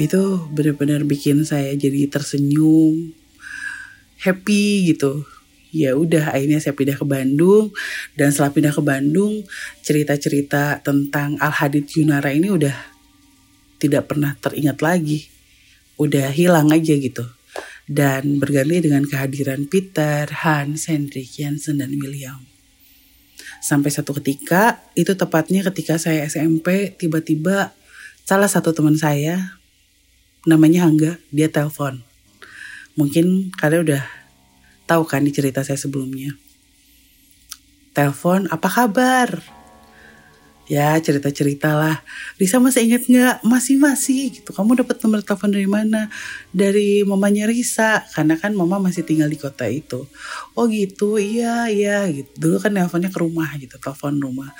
Itu 0.00 0.48
benar-benar 0.48 1.04
bikin 1.04 1.44
saya 1.44 1.76
jadi 1.76 2.08
tersenyum, 2.08 3.12
happy 4.20 4.94
gitu. 4.94 5.24
Ya 5.72 5.96
udah 5.96 6.36
akhirnya 6.36 6.60
saya 6.60 6.76
pindah 6.76 7.00
ke 7.00 7.06
Bandung 7.08 7.72
dan 8.12 8.28
setelah 8.28 8.52
pindah 8.52 8.72
ke 8.76 8.82
Bandung 8.84 9.40
cerita-cerita 9.80 10.84
tentang 10.84 11.40
Al 11.40 11.52
Hadid 11.52 11.88
Yunara 11.96 12.28
ini 12.28 12.52
udah 12.52 12.76
tidak 13.80 14.12
pernah 14.12 14.36
teringat 14.36 14.78
lagi. 14.84 15.28
Udah 15.96 16.28
hilang 16.32 16.72
aja 16.72 16.92
gitu 16.96 17.24
dan 17.90 18.38
berganti 18.38 18.88
dengan 18.88 19.04
kehadiran 19.06 19.66
Peter, 19.66 20.24
Hans, 20.30 20.86
Hendrik, 20.86 21.28
Jensen, 21.28 21.82
dan 21.82 21.90
William. 21.98 22.40
Sampai 23.62 23.94
satu 23.94 24.16
ketika, 24.18 24.82
itu 24.98 25.14
tepatnya 25.14 25.62
ketika 25.70 25.98
saya 25.98 26.26
SMP, 26.26 26.94
tiba-tiba 26.98 27.74
salah 28.26 28.50
satu 28.50 28.74
teman 28.74 28.98
saya, 28.98 29.61
namanya 30.48 30.88
Angga, 30.88 31.18
dia 31.30 31.48
telepon. 31.48 32.02
Mungkin 32.98 33.54
kalian 33.56 33.82
udah 33.88 34.04
tahu 34.84 35.02
kan 35.08 35.24
di 35.24 35.32
cerita 35.32 35.64
saya 35.64 35.80
sebelumnya. 35.80 36.34
Telepon, 37.92 38.48
apa 38.48 38.68
kabar? 38.68 39.42
ya 40.72 40.96
cerita-cerita 40.96 41.76
lah. 41.76 41.96
Risa 42.40 42.56
masih 42.56 42.88
inget 42.88 43.04
nggak? 43.04 43.44
Masih 43.44 43.76
masih 43.76 44.32
gitu. 44.32 44.56
Kamu 44.56 44.78
dapat 44.78 44.96
nomor 45.04 45.20
telepon 45.20 45.52
dari 45.52 45.68
mana? 45.68 46.08
Dari 46.48 47.04
mamanya 47.04 47.44
Risa, 47.44 48.00
karena 48.16 48.40
kan 48.40 48.56
mama 48.56 48.80
masih 48.80 49.04
tinggal 49.04 49.28
di 49.28 49.36
kota 49.36 49.68
itu. 49.68 50.08
Oh 50.56 50.64
gitu, 50.72 51.20
iya 51.20 51.68
iya 51.68 52.08
gitu. 52.08 52.30
Dulu 52.38 52.56
kan 52.62 52.72
teleponnya 52.72 53.12
ke 53.12 53.18
rumah 53.20 53.52
gitu, 53.60 53.76
telepon 53.76 54.16
rumah. 54.16 54.50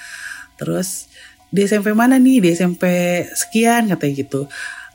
Terus 0.61 1.09
di 1.49 1.65
SMP 1.65 1.97
mana 1.97 2.21
nih? 2.21 2.45
Di 2.45 2.49
SMP 2.53 2.85
sekian 3.33 3.89
katanya 3.89 4.15
gitu. 4.21 4.45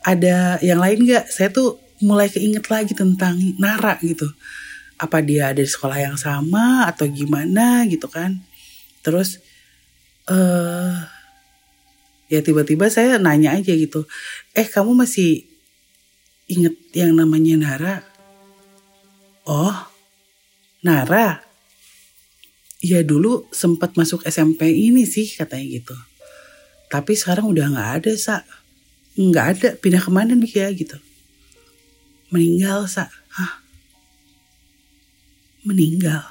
Ada 0.08 0.64
yang 0.64 0.80
lain 0.80 1.04
nggak? 1.04 1.28
Saya 1.28 1.52
tuh 1.52 1.84
mulai 2.00 2.32
keinget 2.32 2.64
lagi 2.72 2.96
tentang 2.96 3.36
Nara 3.60 4.00
gitu. 4.00 4.32
Apa 4.96 5.20
dia 5.20 5.52
ada 5.52 5.60
di 5.60 5.68
sekolah 5.68 6.00
yang 6.00 6.16
sama 6.16 6.88
atau 6.88 7.04
gimana 7.12 7.84
gitu 7.92 8.08
kan? 8.08 8.40
Terus 9.04 9.44
uh, 10.32 10.96
ya 12.32 12.40
tiba-tiba 12.40 12.88
saya 12.88 13.20
nanya 13.20 13.56
aja 13.56 13.72
gitu 13.72 14.04
eh 14.52 14.68
kamu 14.68 14.92
masih 15.00 15.48
inget 16.48 16.76
yang 16.96 17.12
namanya 17.12 17.60
Nara. 17.60 17.96
Oh, 19.44 19.76
Nara. 20.84 21.44
Ya 22.80 23.04
dulu 23.04 23.48
sempat 23.52 24.00
masuk 24.00 24.24
SMP 24.24 24.72
ini 24.72 25.04
sih 25.04 25.28
katanya 25.28 25.68
gitu. 25.82 25.96
Tapi 26.88 27.20
sekarang 27.20 27.52
udah 27.52 27.66
nggak 27.76 27.92
ada 28.04 28.12
sa. 28.16 28.48
Nggak 29.18 29.46
ada, 29.58 29.70
pindah 29.82 30.02
ke 30.06 30.12
mana 30.14 30.38
dia 30.38 30.70
gitu. 30.78 30.94
Meninggal 32.30 32.86
sa. 32.86 33.10
Hah? 33.34 33.66
Meninggal. 35.66 36.22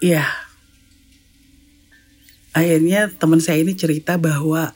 Iya. 0.00 0.24
Akhirnya 2.58 3.12
teman 3.20 3.38
saya 3.44 3.60
ini 3.62 3.76
cerita 3.76 4.16
bahwa 4.16 4.72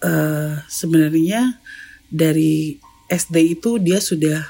uh, 0.00 0.52
sebenarnya 0.70 1.58
dari 2.08 2.78
SD 3.10 3.58
itu 3.58 3.76
dia 3.82 3.98
sudah 3.98 4.46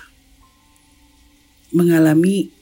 mengalami 1.74 2.52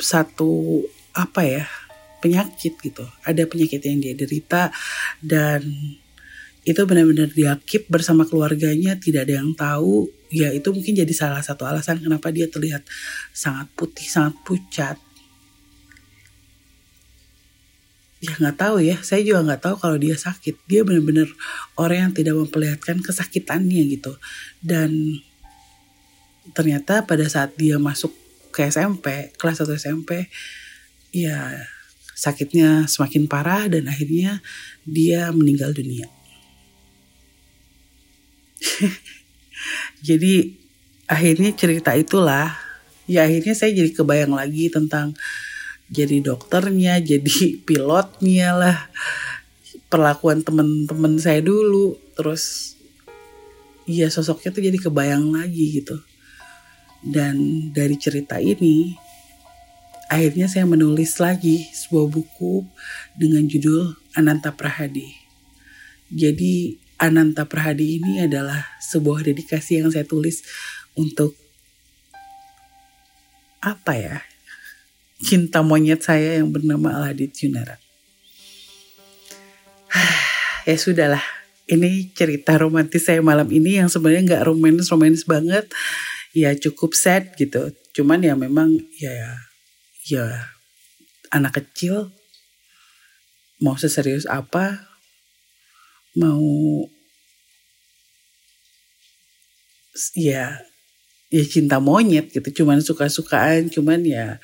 satu 0.00 0.82
apa 1.12 1.44
ya 1.44 1.64
penyakit 2.22 2.78
gitu. 2.78 3.04
Ada 3.26 3.44
penyakit 3.50 3.82
yang 3.82 3.98
dia 3.98 4.14
derita 4.14 4.70
dan 5.18 5.60
itu 6.62 6.78
benar-benar 6.86 7.34
dia 7.34 7.58
keep 7.66 7.90
bersama 7.90 8.22
keluarganya 8.22 8.94
tidak 8.94 9.26
ada 9.26 9.42
yang 9.42 9.50
tahu. 9.58 10.06
Ya 10.30 10.54
itu 10.54 10.70
mungkin 10.70 10.94
jadi 10.94 11.10
salah 11.10 11.42
satu 11.42 11.66
alasan 11.66 11.98
kenapa 11.98 12.30
dia 12.30 12.46
terlihat 12.46 12.86
sangat 13.34 13.66
putih 13.74 14.06
sangat 14.06 14.38
pucat. 14.46 14.96
Ya 18.22 18.38
nggak 18.38 18.54
tahu 18.54 18.78
ya. 18.78 19.02
Saya 19.02 19.26
juga 19.26 19.42
nggak 19.42 19.62
tahu 19.66 19.74
kalau 19.82 19.98
dia 19.98 20.14
sakit. 20.14 20.54
Dia 20.70 20.86
benar-benar 20.86 21.26
orang 21.74 21.98
yang 22.08 22.12
tidak 22.14 22.38
memperlihatkan 22.38 23.02
kesakitannya 23.02 23.82
gitu. 23.98 24.14
Dan 24.62 25.18
ternyata 26.54 27.02
pada 27.02 27.26
saat 27.26 27.58
dia 27.58 27.82
masuk 27.82 28.14
ke 28.52 28.68
SMP 28.68 29.32
kelas 29.40 29.64
1 29.64 29.80
SMP 29.80 30.28
ya 31.10 31.66
sakitnya 32.12 32.86
semakin 32.86 33.26
parah 33.26 33.66
dan 33.66 33.88
akhirnya 33.88 34.44
dia 34.86 35.32
meninggal 35.32 35.72
dunia 35.74 36.06
jadi 40.06 40.52
akhirnya 41.10 41.50
cerita 41.56 41.96
itulah 41.96 42.54
ya 43.10 43.26
akhirnya 43.26 43.56
saya 43.56 43.74
jadi 43.74 43.90
kebayang 43.90 44.36
lagi 44.36 44.70
tentang 44.70 45.16
jadi 45.92 46.24
dokternya, 46.24 46.98
jadi 47.12 47.60
pilotnya 47.62 48.56
lah. 48.56 48.78
Perlakuan 49.92 50.40
temen-temen 50.40 51.20
saya 51.20 51.44
dulu, 51.44 52.00
terus 52.16 52.74
iya 53.84 54.08
sosoknya 54.08 54.56
tuh 54.56 54.64
jadi 54.64 54.78
kebayang 54.80 55.36
lagi 55.36 55.84
gitu. 55.84 56.00
Dan 57.02 57.68
dari 57.74 57.98
cerita 57.98 58.38
ini, 58.38 58.94
akhirnya 60.06 60.46
saya 60.46 60.64
menulis 60.70 61.18
lagi 61.18 61.66
sebuah 61.74 62.06
buku 62.06 62.62
dengan 63.18 63.42
judul 63.50 63.98
Ananta 64.14 64.54
Prahadi. 64.54 65.10
Jadi 66.12 66.78
Ananta 67.02 67.42
Prahadi 67.50 67.98
ini 67.98 68.22
adalah 68.22 68.62
sebuah 68.78 69.26
dedikasi 69.26 69.82
yang 69.82 69.90
saya 69.90 70.06
tulis 70.06 70.46
untuk 70.94 71.34
apa 73.62 73.94
ya 73.94 74.16
cinta 75.22 75.62
monyet 75.62 76.02
saya 76.02 76.42
yang 76.42 76.50
bernama 76.50 76.98
Aladit 76.98 77.30
Junara. 77.32 77.78
ya 80.68 80.76
sudahlah, 80.76 81.22
ini 81.70 82.10
cerita 82.12 82.58
romantis 82.58 83.06
saya 83.06 83.22
malam 83.22 83.46
ini 83.48 83.78
yang 83.78 83.88
sebenarnya 83.88 84.22
nggak 84.34 84.44
romantis 84.50 84.90
romantis 84.90 85.24
banget, 85.24 85.70
ya 86.32 86.56
cukup 86.56 86.96
sad 86.96 87.36
gitu. 87.36 87.72
Cuman 87.96 88.24
ya 88.24 88.34
memang 88.36 88.72
ya 88.96 89.36
ya 90.08 90.24
anak 91.32 91.60
kecil 91.60 92.12
mau 93.62 93.78
seserius 93.78 94.26
apa, 94.26 94.90
mau 96.18 96.42
ya 100.18 100.58
ya 101.32 101.44
cinta 101.48 101.80
monyet 101.80 102.28
gitu, 102.34 102.64
cuman 102.64 102.84
suka-sukaan, 102.84 103.72
cuman 103.72 104.04
ya 104.04 104.36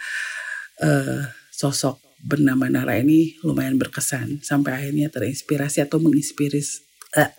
uh, 0.80 1.20
sosok 1.52 2.00
bernama 2.22 2.70
Nara 2.70 2.98
ini 2.98 3.36
lumayan 3.44 3.76
berkesan 3.76 4.40
sampai 4.40 4.72
akhirnya 4.74 5.12
terinspirasi 5.12 5.84
atau 5.84 6.00
menginspirasi 6.00 6.82
uh, 7.18 7.30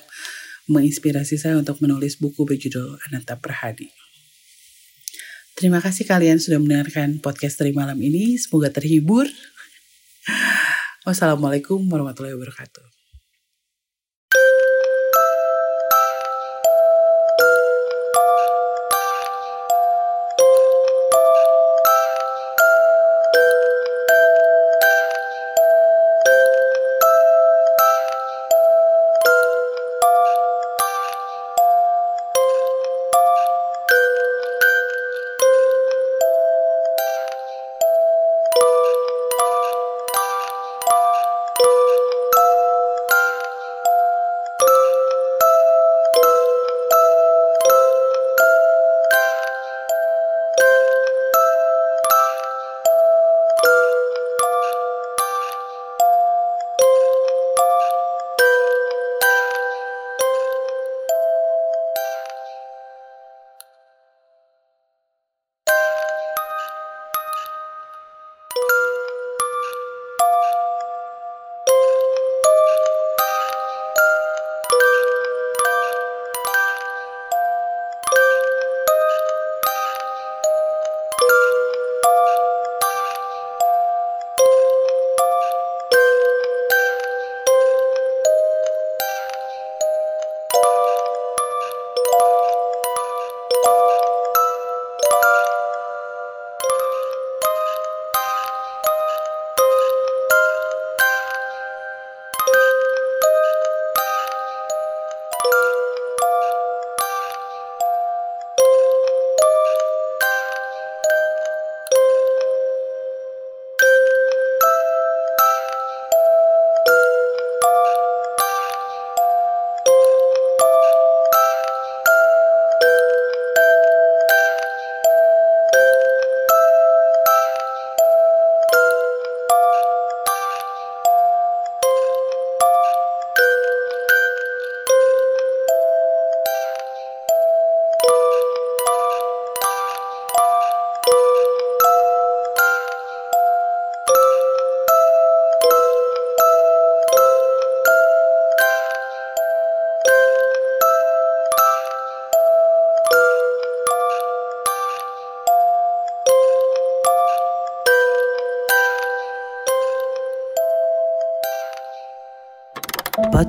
menginspirasi 0.70 1.36
saya 1.42 1.58
untuk 1.58 1.82
menulis 1.82 2.22
buku 2.22 2.46
berjudul 2.46 3.02
Ananta 3.10 3.40
Prahadi. 3.42 3.90
Terima 5.60 5.84
kasih 5.84 6.08
kalian 6.08 6.40
sudah 6.40 6.56
mendengarkan 6.56 7.20
podcast 7.20 7.60
dari 7.60 7.76
malam 7.76 8.00
ini. 8.00 8.40
Semoga 8.40 8.72
terhibur. 8.72 9.28
Wassalamualaikum 11.04 11.84
warahmatullahi 11.84 12.40
wabarakatuh. 12.40 12.99